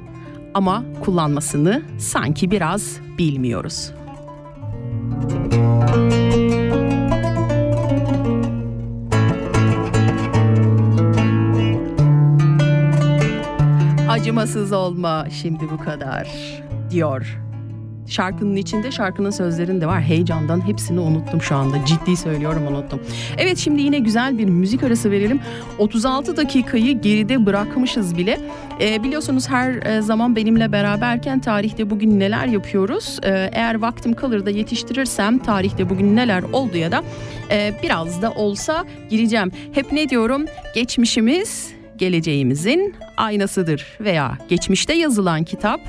[0.54, 3.92] ama kullanmasını sanki biraz bilmiyoruz.
[14.08, 16.28] Acımasız olma şimdi bu kadar
[16.90, 17.38] diyor.
[18.12, 20.02] Şarkının içinde şarkının sözlerinde de var.
[20.02, 21.84] Heyecandan hepsini unuttum şu anda.
[21.84, 23.00] Ciddi söylüyorum unuttum.
[23.38, 25.40] Evet şimdi yine güzel bir müzik arası verelim.
[25.78, 28.38] 36 dakikayı geride bırakmışız bile.
[28.80, 33.18] Ee, biliyorsunuz her e, zaman benimle beraberken tarihte bugün neler yapıyoruz?
[33.22, 37.02] Ee, eğer vaktim kalır da yetiştirirsem tarihte bugün neler oldu ya da
[37.50, 39.52] e, biraz da olsa gireceğim.
[39.72, 40.46] Hep ne diyorum?
[40.74, 45.80] Geçmişimiz geleceğimizin aynasıdır veya geçmişte yazılan kitap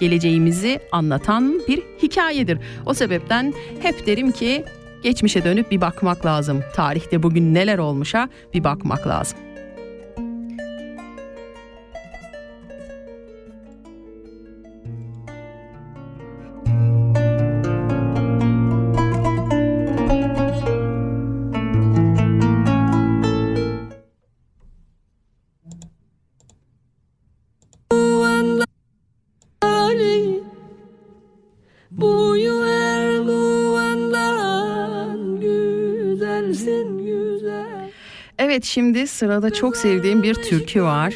[0.00, 2.58] geleceğimizi anlatan bir hikayedir.
[2.86, 4.64] O sebepten hep derim ki
[5.02, 6.60] geçmişe dönüp bir bakmak lazım.
[6.74, 9.45] Tarihte bugün neler olmuşa bir bakmak lazım.
[38.56, 41.14] Evet şimdi sırada çok sevdiğim bir türkü var.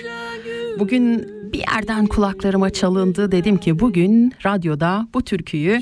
[0.78, 3.32] Bugün bir yerden kulaklarıma çalındı.
[3.32, 5.80] Dedim ki bugün radyoda bu türküyü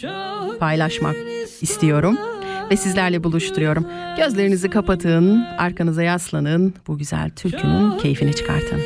[0.60, 1.16] paylaşmak
[1.60, 2.16] istiyorum
[2.70, 3.86] ve sizlerle buluşturuyorum.
[4.16, 6.74] Gözlerinizi kapatın, arkanıza yaslanın.
[6.86, 8.80] Bu güzel türkünün keyfini çıkartın.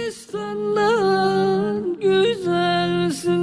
[2.00, 3.41] Güzelsin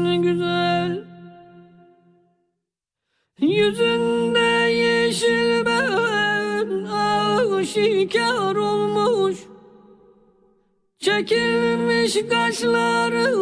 [11.19, 13.33] Çekilmiş kaşların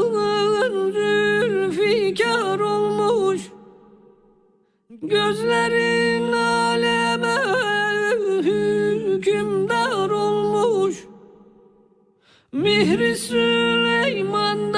[0.91, 3.41] zülfikar olmuş.
[4.89, 7.36] Gözlerin aleme
[8.41, 10.95] hükümdar olmuş.
[12.51, 14.78] Mihri Süleyman'dan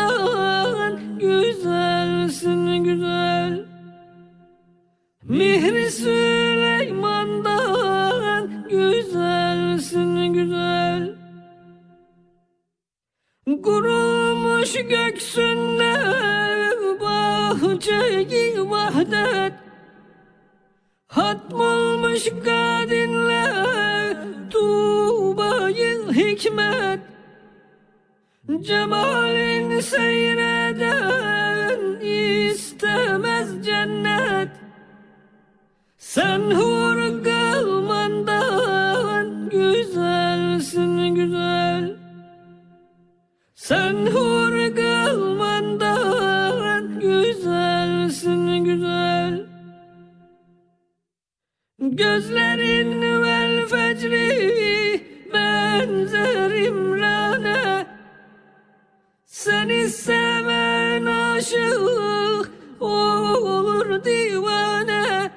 [1.19, 3.65] güzelsin güzel.
[5.23, 6.38] Mihri Süleyman'dan
[14.69, 15.93] Kurulmuş göksünde
[17.01, 19.53] bahçeyi vahdet.
[21.07, 23.45] Hatmolmuş kadinle
[24.49, 26.99] tuğbayı hikmet.
[28.61, 31.19] Cemalin seyreden
[32.01, 34.49] istemez cennet.
[35.97, 38.69] Sen hur kılmandan
[39.49, 41.95] güzelsin güzel.
[43.55, 44.28] Sen hur
[51.99, 54.29] Gözlerin vel fecri
[55.33, 57.87] benzer imrane.
[59.25, 65.31] Seni seven aşık olur divane.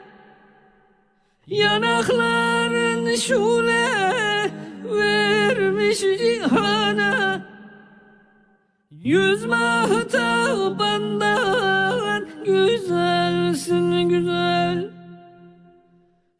[1.46, 3.88] Yanakların şule
[4.84, 7.42] vermiş cihana
[8.90, 14.91] Yüz mahtabandan güzelsin güzel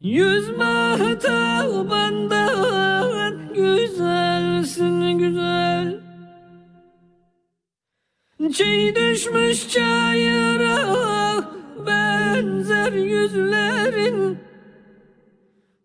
[0.03, 6.01] Yüz mahtabandan güzelsin güzel.
[8.53, 10.77] Çiğ düşmüş çayıra
[11.87, 14.39] ben benzer yüzlerin.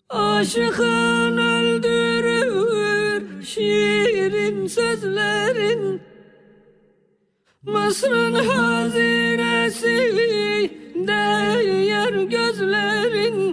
[0.09, 6.01] Aşıkın öldürür şiirin sözlerin.
[7.63, 9.97] Mısır'ın hazinesi
[11.07, 13.47] değer gözlerin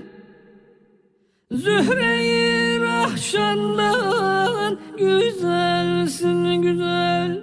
[1.65, 7.43] Zühre-i Rahşan'dan güzelsin güzel.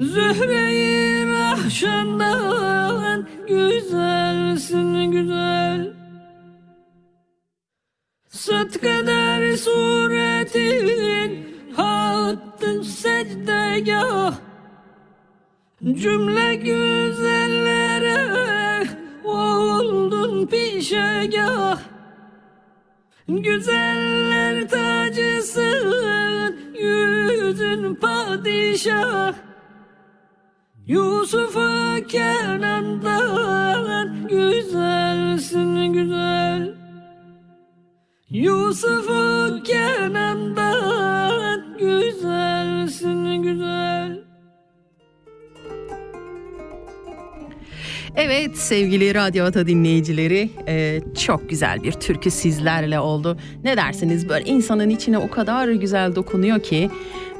[0.00, 5.92] Zühre-i Rahşan'dan güzelsin güzel.
[8.28, 14.34] Sıt kadar suretin hattı secdegah.
[15.84, 18.18] Cümle güzellere
[19.24, 21.93] oldun pişegah
[23.28, 29.34] Güzeller tacısın yüzün padişah.
[30.86, 36.74] Yusuf'u Kenan'dan güzelsin güzel.
[38.30, 42.43] Yusuf'u Kenan'dan güzelsin
[48.16, 53.36] Evet sevgili Radyo Ata dinleyicileri e, çok güzel bir türkü sizlerle oldu.
[53.64, 56.90] Ne dersiniz böyle insanın içine o kadar güzel dokunuyor ki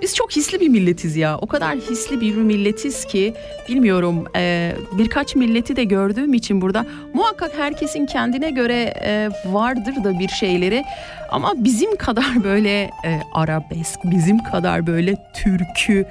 [0.03, 1.39] biz çok hisli bir milletiz ya.
[1.39, 3.35] O kadar hisli bir milletiz ki
[3.69, 10.19] bilmiyorum e, birkaç milleti de gördüğüm için burada muhakkak herkesin kendine göre e, vardır da
[10.19, 10.85] bir şeyleri.
[11.31, 16.07] Ama bizim kadar böyle e, arabesk, bizim kadar böyle türkü...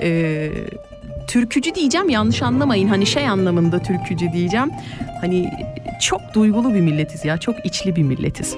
[0.00, 0.48] E,
[1.28, 4.70] türkücü diyeceğim yanlış anlamayın hani şey anlamında türkücü diyeceğim.
[5.20, 5.50] Hani
[6.00, 8.56] çok duygulu bir milletiz ya çok içli bir milletiz.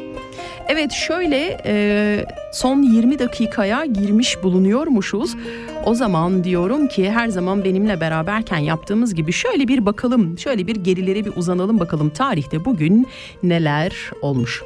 [0.68, 5.36] Evet şöyle e, son 20 dakikaya girmiş bulunuyormuşuz.
[5.84, 10.76] O zaman diyorum ki her zaman benimle beraberken yaptığımız gibi şöyle bir bakalım, şöyle bir
[10.76, 13.06] gerilere bir uzanalım bakalım tarihte bugün
[13.42, 14.62] neler olmuş.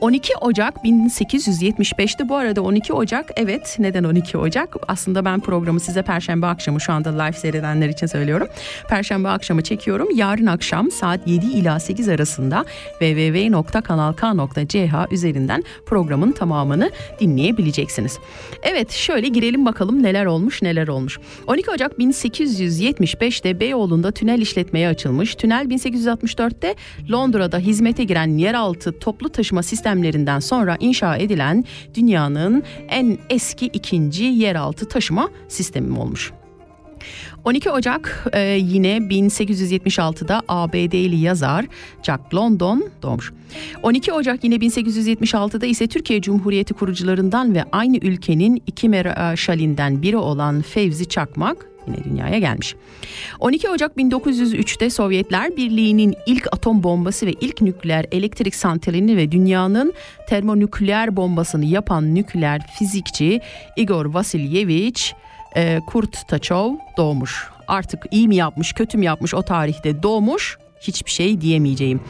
[0.00, 6.02] 12 Ocak 1875'te bu arada 12 Ocak evet neden 12 Ocak aslında ben programı size
[6.02, 8.48] perşembe akşamı şu anda live seyredenler için söylüyorum
[8.88, 12.64] perşembe akşamı çekiyorum yarın akşam saat 7 ila 8 arasında
[13.00, 18.18] www.kanalk.ch üzerinden programın tamamını dinleyebileceksiniz.
[18.62, 21.18] Evet şöyle girelim bakalım neler olmuş neler olmuş.
[21.46, 25.34] 12 Ocak 1875'te Beyoğlu'nda tünel işletmeye açılmış.
[25.34, 26.74] Tünel 1864'te
[27.10, 34.88] Londra'da hizmete giren yeraltı toplu taşıma sistemlerinden sonra inşa edilen dünyanın en eski ikinci yeraltı
[34.88, 36.32] taşıma sistemi olmuş.
[37.44, 41.66] 12 Ocak e, yine 1876'da ABD'li yazar
[42.02, 43.32] Jack London doğmuş.
[43.82, 50.62] 12 Ocak yine 1876'da ise Türkiye Cumhuriyeti kurucularından ve aynı ülkenin iki meraşalinden biri olan
[50.62, 52.74] Fevzi Çakmak yine dünyaya gelmiş.
[53.40, 59.92] 12 Ocak 1903'te Sovyetler Birliği'nin ilk atom bombası ve ilk nükleer elektrik santralini ve dünyanın
[60.28, 63.40] termonükleer bombasını yapan nükleer fizikçi
[63.76, 65.02] Igor Vasilyevich
[65.56, 67.50] e, Kurtaçov doğmuş.
[67.68, 72.00] Artık iyi mi yapmış, kötü mü yapmış o tarihte doğmuş hiçbir şey diyemeyeceğim.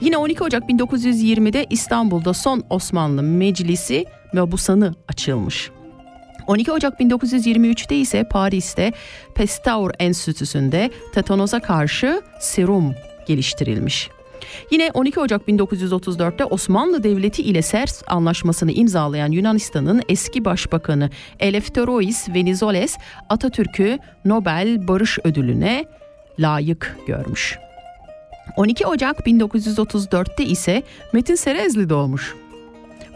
[0.00, 5.70] Yine 12 Ocak 1920'de İstanbul'da son Osmanlı Meclisi mebusanı açılmış.
[6.48, 8.92] 12 Ocak 1923'te ise Paris'te
[9.34, 12.94] Pasteur Enstitüsü'nde tetanoza karşı serum
[13.26, 14.10] geliştirilmiş.
[14.70, 22.94] Yine 12 Ocak 1934'te Osmanlı Devleti ile Sers anlaşmasını imzalayan Yunanistan'ın eski başbakanı Eleftherois Venizelos
[23.28, 25.84] Atatürk'ü Nobel Barış Ödülü'ne
[26.38, 27.58] layık görmüş.
[28.56, 30.82] 12 Ocak 1934'te ise
[31.12, 32.34] Metin Serezli doğmuş.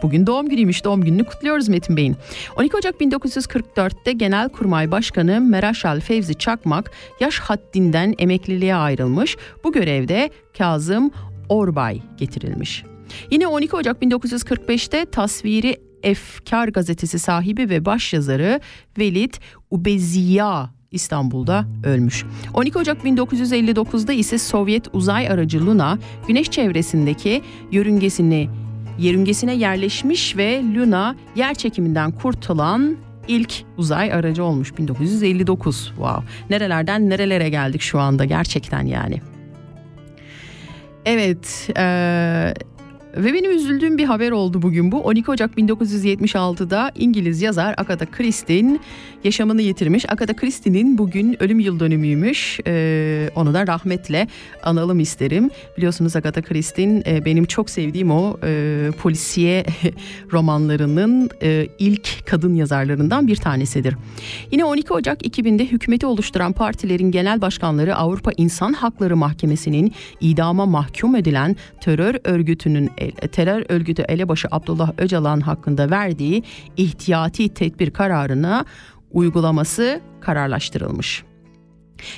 [0.03, 0.83] Bugün doğum günüymüş.
[0.83, 2.15] Doğum gününü kutluyoruz Metin Bey'in.
[2.57, 9.37] 12 Ocak 1944'te Genelkurmay Başkanı Meraşal Fevzi Çakmak yaş haddinden emekliliğe ayrılmış.
[9.63, 11.11] Bu görevde Kazım
[11.49, 12.83] Orbay getirilmiş.
[13.31, 18.59] Yine 12 Ocak 1945'te tasviri Efkar gazetesi sahibi ve başyazarı
[18.97, 19.33] Velid
[19.71, 22.25] Ubeziya İstanbul'da ölmüş.
[22.53, 25.97] 12 Ocak 1959'da ise Sovyet uzay aracı Luna
[26.27, 27.41] güneş çevresindeki
[27.71, 28.49] yörüngesini
[28.99, 35.85] yörüngesine yerleşmiş ve Luna yer çekiminden kurtulan ilk uzay aracı olmuş 1959.
[35.85, 36.25] Wow.
[36.49, 39.21] Nerelerden nerelere geldik şu anda gerçekten yani.
[41.05, 42.53] Evet, ee,
[43.17, 45.01] Ve benim üzüldüğüm bir haber oldu bugün bu.
[45.01, 48.81] 12 Ocak 1976'da İngiliz yazar Agatha Christie'nin
[49.23, 50.05] yaşamını yitirmiş.
[50.09, 52.59] Agatha Christie'nin bugün ölüm yıl dönümüymüş.
[52.67, 54.27] Ee, onu da rahmetle
[54.63, 55.49] analım isterim.
[55.77, 59.65] Biliyorsunuz Agatha Christie'nin e, benim çok sevdiğim o e, polisiye
[60.31, 63.95] romanlarının e, ilk kadın yazarlarından bir tanesidir.
[64.51, 71.15] Yine 12 Ocak 2000'de hükümeti oluşturan partilerin genel başkanları Avrupa İnsan Hakları Mahkemesi'nin idama mahkum
[71.15, 76.43] edilen terör örgütünün terör örgütü elebaşı Abdullah Öcalan hakkında verdiği
[76.77, 78.65] ihtiyati tedbir kararına
[79.11, 81.23] uygulaması kararlaştırılmış.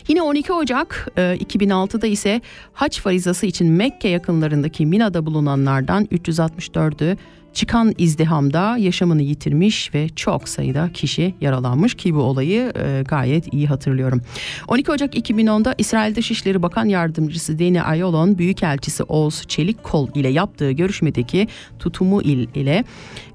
[0.08, 2.42] Yine 12 Ocak 2006'da ise
[2.74, 7.18] haç farizası için Mekke yakınlarındaki Mina'da bulunanlardan 364'ü
[7.56, 13.68] çıkan izdihamda yaşamını yitirmiş ve çok sayıda kişi yaralanmış ki bu olayı e, gayet iyi
[13.68, 14.22] hatırlıyorum.
[14.68, 21.48] 12 Ocak 2010'da İsrail Dışişleri Bakan Yardımcısı Deni Ayolon Büyükelçisi Oğuz Çelikkol ile yaptığı görüşmedeki
[21.80, 22.84] tutumu il ile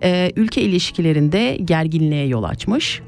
[0.03, 3.03] e, ülke ilişkilerinde gerginliğe yol açmış.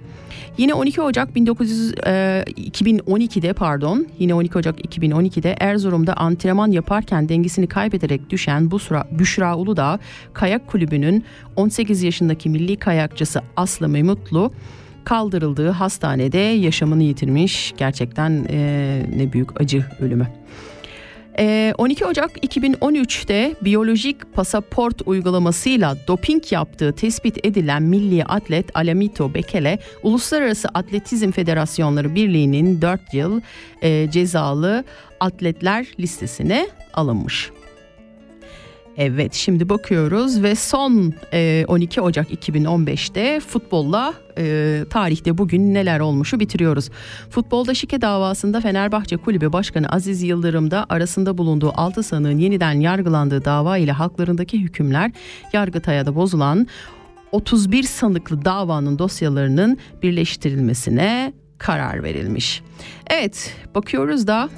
[0.58, 7.66] Yine 12 Ocak 1900, e, 2012'de pardon yine 12 Ocak 2012'de Erzurum'da antrenman yaparken dengesini
[7.66, 9.98] kaybederek düşen Busra, Büşra Uludağ
[10.32, 11.24] Kayak Kulübü'nün
[11.56, 14.52] 18 yaşındaki milli kayakçısı Aslı Memutlu
[15.04, 17.74] kaldırıldığı hastanede yaşamını yitirmiş.
[17.76, 20.26] Gerçekten e, ne büyük acı ölümü.
[21.38, 29.78] 12 ee, Ocak 2013'te biyolojik pasaport uygulamasıyla doping yaptığı tespit edilen milli atlet Alamito Bekele
[30.02, 33.40] Uluslararası Atletizm Federasyonları Birliği'nin 4 yıl
[33.82, 34.84] e, cezalı
[35.20, 37.50] atletler listesine alınmış.
[38.96, 46.40] Evet şimdi bakıyoruz ve son e, 12 Ocak 2015'te futbolla e, tarihte bugün neler olmuşu
[46.40, 46.90] bitiriyoruz.
[47.30, 53.44] Futbolda şike davasında Fenerbahçe Kulübü Başkanı Aziz Yıldırım da arasında bulunduğu 6 sanığın yeniden yargılandığı
[53.44, 55.10] dava ile haklarındaki hükümler
[55.52, 56.66] Yargıtay'a da bozulan
[57.32, 62.62] 31 sanıklı davanın dosyalarının birleştirilmesine karar verilmiş.
[63.10, 64.48] Evet bakıyoruz da...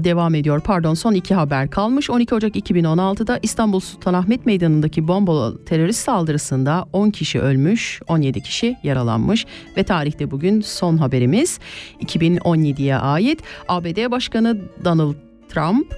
[0.00, 0.60] Devam ediyor.
[0.60, 2.10] Pardon son iki haber kalmış.
[2.10, 9.46] 12 Ocak 2016'da İstanbul Sultanahmet Meydanı'ndaki bombalı terörist saldırısında 10 kişi ölmüş, 17 kişi yaralanmış
[9.76, 11.58] ve tarihte bugün son haberimiz
[12.00, 13.40] 2017'ye ait.
[13.68, 15.14] ABD Başkanı Donald
[15.48, 15.94] Trump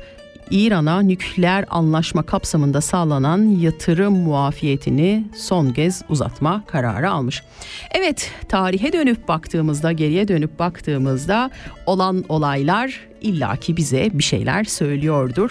[0.50, 7.42] İran'a nükleer anlaşma kapsamında sağlanan yatırım muafiyetini son kez uzatma kararı almış.
[7.90, 11.50] Evet, tarihe dönüp baktığımızda, geriye dönüp baktığımızda
[11.86, 15.50] olan olaylar illaki bize bir şeyler söylüyordur.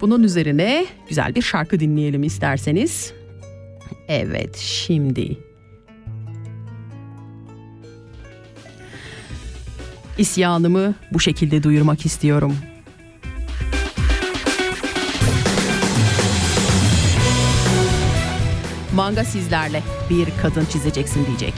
[0.00, 3.12] Bunun üzerine güzel bir şarkı dinleyelim isterseniz.
[4.08, 5.36] Evet, şimdi
[10.18, 12.56] İsyanımı bu şekilde duyurmak istiyorum.
[18.94, 21.54] Manga sizlerle bir kadın çizeceksin diyecek.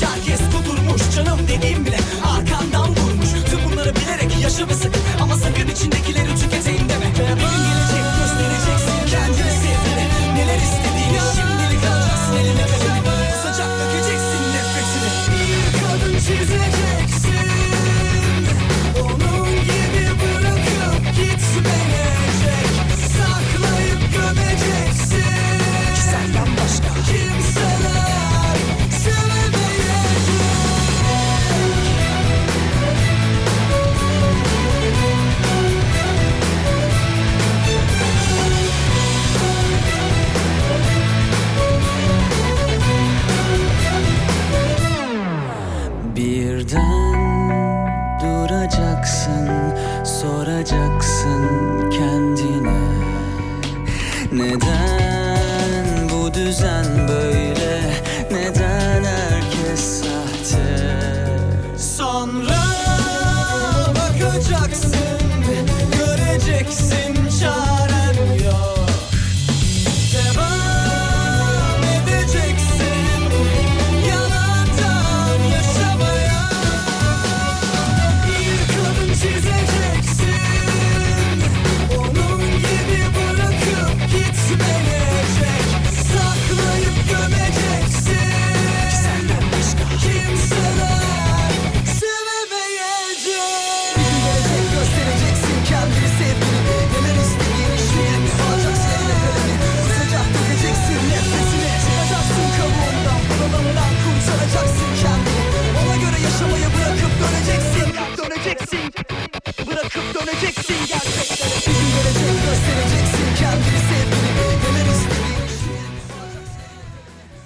[0.00, 0.45] Kavrulmuş herkes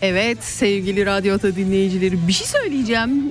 [0.03, 3.31] Evet sevgili Radyo dinleyicileri bir şey söyleyeceğim.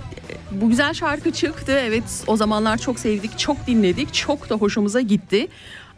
[0.52, 1.80] Bu güzel şarkı çıktı.
[1.86, 5.48] Evet o zamanlar çok sevdik, çok dinledik, çok da hoşumuza gitti.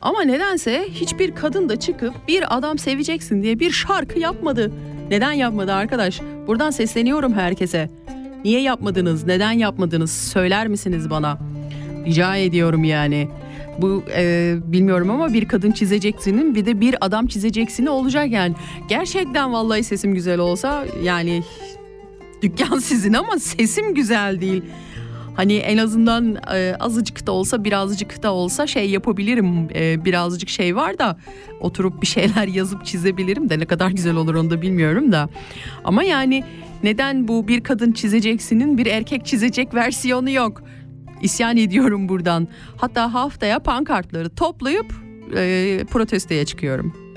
[0.02, 4.72] Ama nedense hiçbir kadın da çıkıp bir adam seveceksin diye bir şarkı yapmadı.
[5.10, 6.22] Neden yapmadı arkadaş?
[6.48, 7.90] Buradan sesleniyorum herkese.
[8.46, 9.26] Niye yapmadınız?
[9.26, 10.12] Neden yapmadınız?
[10.12, 11.38] Söyler misiniz bana?
[12.06, 13.28] Rica ediyorum yani.
[13.82, 18.56] Bu e, bilmiyorum ama bir kadın çizeceksinin bir de bir adam çizeceksini olacak yani.
[18.90, 21.44] Gerçekten vallahi sesim güzel olsa yani
[22.42, 24.64] dükkan sizin ama sesim güzel değil.
[25.36, 29.68] Hani en azından e, azıcık da olsa birazcık da olsa şey yapabilirim.
[29.76, 31.18] E, birazcık şey var da
[31.60, 35.30] oturup bir şeyler yazıp çizebilirim de ne kadar güzel olur onu da bilmiyorum da.
[35.84, 36.44] Ama yani
[36.84, 40.64] neden bu bir kadın çizeceksinin bir erkek çizecek versiyonu yok?
[41.22, 42.48] İsyan ediyorum buradan.
[42.78, 44.94] Hatta haftaya pankartları toplayıp
[45.36, 47.11] e, protestoya çıkıyorum.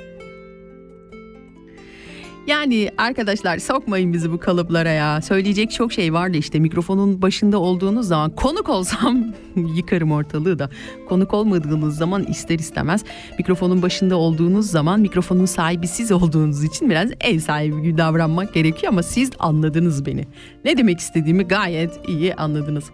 [2.47, 5.23] Yani arkadaşlar sokmayın bizi bu kalıplara ya.
[5.23, 9.25] Söyleyecek çok şey vardı işte mikrofonun başında olduğunuz zaman konuk olsam
[9.77, 10.71] yıkarım ortalığı da.
[11.09, 13.05] Konuk olmadığınız zaman ister istemez
[13.39, 18.93] mikrofonun başında olduğunuz zaman mikrofonun sahibi siz olduğunuz için biraz ev sahibi gibi davranmak gerekiyor
[18.93, 20.25] ama siz anladınız beni.
[20.65, 22.85] Ne demek istediğimi gayet iyi anladınız.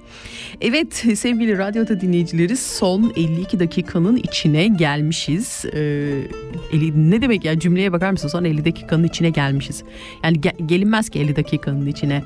[0.60, 5.64] Evet sevgili radyoda dinleyicileri son 52 dakikanın içine gelmişiz.
[5.74, 6.22] Ee,
[6.94, 9.82] ne demek ya cümleye bakar mısın son 50 dakikanın içine gelmişiz.
[10.24, 12.22] Yani ge- gelinmez ki 50 dakikanın içine.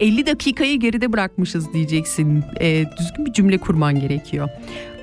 [0.00, 2.44] 50 dakikayı geride bırakmışız diyeceksin.
[2.60, 4.48] Ee, düzgün bir cümle kurman gerekiyor.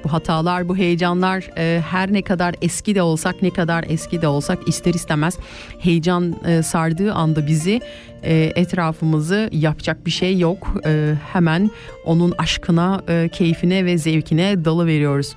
[0.03, 4.28] Bu hatalar, bu heyecanlar e, her ne kadar eski de olsak, ne kadar eski de
[4.28, 5.38] olsak ister istemez
[5.80, 7.82] heyecan e, sardığı anda bizi
[8.24, 10.74] e, etrafımızı yapacak bir şey yok.
[10.86, 11.72] E, hemen
[12.05, 15.36] onun aşkına, e, keyfine ve zevkine dalı veriyoruz.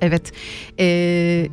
[0.00, 0.32] Evet.
[0.78, 1.48] E,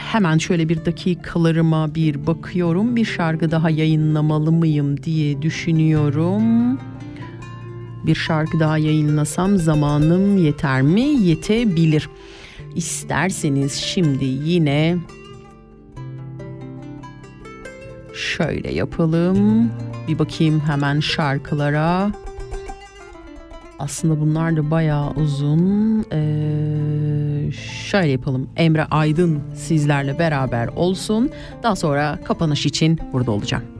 [0.00, 2.96] hemen şöyle bir dakikalarıma bir bakıyorum.
[2.96, 6.78] Bir şarkı daha yayınlamalı mıyım diye düşünüyorum.
[8.06, 11.00] Bir şarkı daha yayınlasam zamanım yeter mi?
[11.00, 12.08] Yetebilir.
[12.74, 14.96] İsterseniz şimdi yine
[18.14, 19.70] şöyle yapalım.
[20.08, 22.12] Bir bakayım hemen şarkılara.
[23.80, 26.04] Aslında bunlar da bayağı uzun.
[26.12, 27.50] Ee,
[27.86, 28.48] şöyle yapalım.
[28.56, 31.30] Emre Aydın sizlerle beraber olsun.
[31.62, 33.79] Daha sonra kapanış için burada olacağım.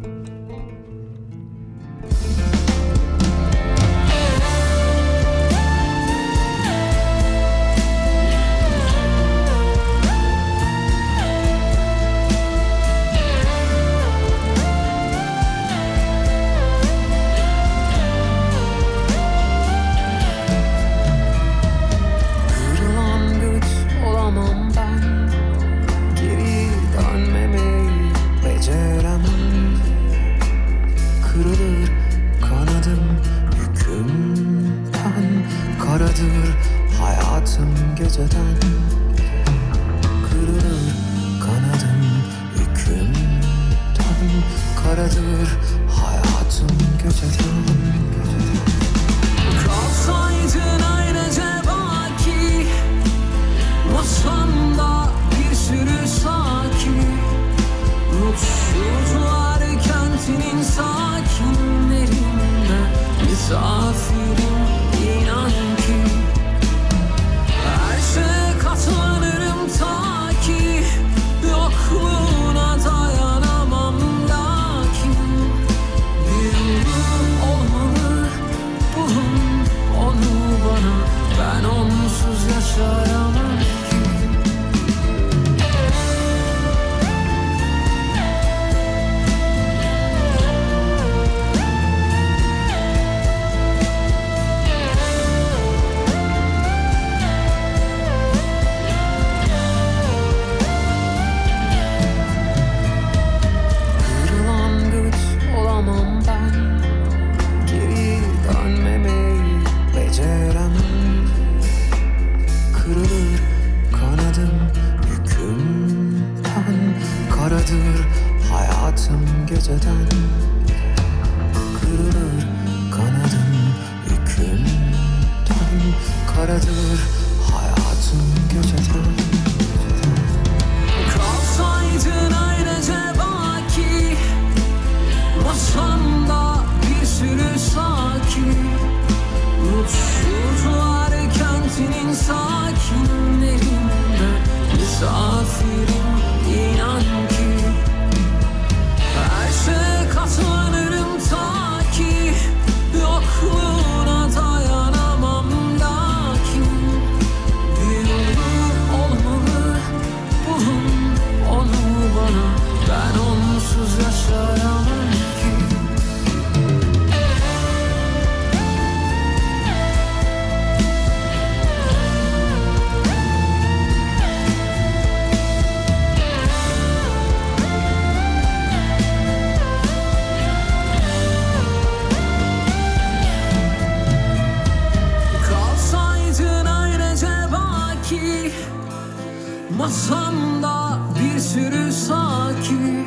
[189.91, 193.07] Masamda bir sürü saki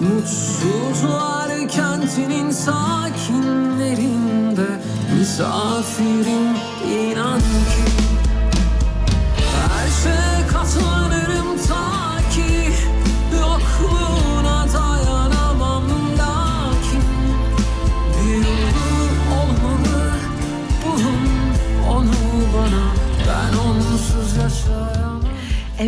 [0.00, 4.80] Mutsuzlar kentinin sakinlerinde
[5.18, 6.56] Misafirim
[6.90, 7.93] inan ki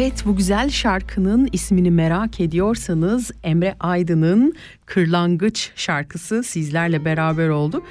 [0.06, 4.54] Evet bu güzel şarkının ismini merak ediyorsanız Emre Aydın'ın
[4.86, 7.82] Kırlangıç şarkısı sizlerle beraber oldu.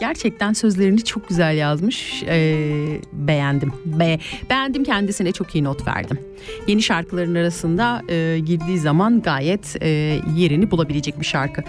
[0.00, 2.22] Gerçekten sözlerini çok güzel yazmış.
[2.26, 3.72] Ee, beğendim.
[3.84, 4.18] Be
[4.50, 6.18] beğendim kendisine çok iyi not verdim.
[6.66, 9.88] Yeni şarkıların arasında e, girdiği zaman gayet e,
[10.36, 11.62] yerini bulabilecek bir şarkı.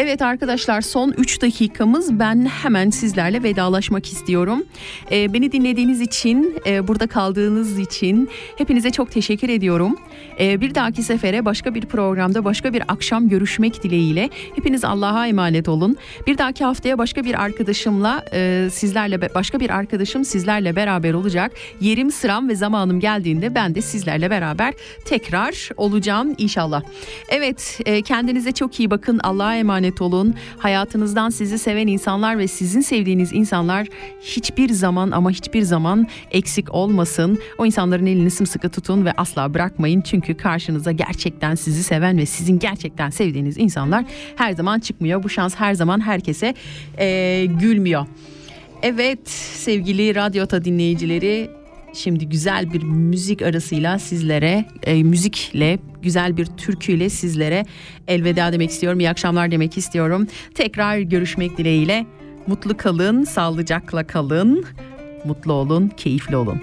[0.00, 4.64] Evet arkadaşlar son 3 dakikamız ben hemen sizlerle vedalaşmak istiyorum.
[5.12, 8.28] Ee, beni dinlediğiniz için, e, burada kaldığınız için
[8.58, 9.96] hepinize çok teşekkür ediyorum.
[10.40, 15.68] Ee, bir dahaki sefere başka bir programda başka bir akşam görüşmek dileğiyle hepiniz Allah'a emanet
[15.68, 15.96] olun.
[16.26, 21.52] Bir dahaki haftaya başka bir arkadaşımla e, sizlerle başka bir arkadaşım sizlerle beraber olacak.
[21.80, 24.74] Yerim, sıram ve zamanım geldiğinde ben de sizlerle beraber
[25.04, 26.82] tekrar olacağım inşallah.
[27.28, 29.20] Evet e, kendinize çok iyi bakın.
[29.22, 30.34] Allah'a emanet olun.
[30.58, 33.86] Hayatınızdan sizi seven insanlar ve sizin sevdiğiniz insanlar
[34.20, 37.38] hiçbir zaman ama hiçbir zaman eksik olmasın.
[37.58, 40.00] O insanların elini sımsıkı tutun ve asla bırakmayın.
[40.00, 44.04] Çünkü karşınıza gerçekten sizi seven ve sizin gerçekten sevdiğiniz insanlar
[44.36, 45.22] her zaman çıkmıyor.
[45.22, 46.54] Bu şans her zaman herkese
[46.98, 48.06] e, gülmüyor.
[48.82, 51.58] Evet sevgili Radyota dinleyicileri
[51.94, 57.64] Şimdi güzel bir müzik arasıyla sizlere, e, müzikle, güzel bir türküyle sizlere
[58.08, 59.00] elveda demek istiyorum.
[59.00, 60.26] İyi akşamlar demek istiyorum.
[60.54, 62.06] Tekrar görüşmek dileğiyle.
[62.46, 64.64] Mutlu kalın, sağlıcakla kalın,
[65.24, 66.62] mutlu olun, keyifli olun.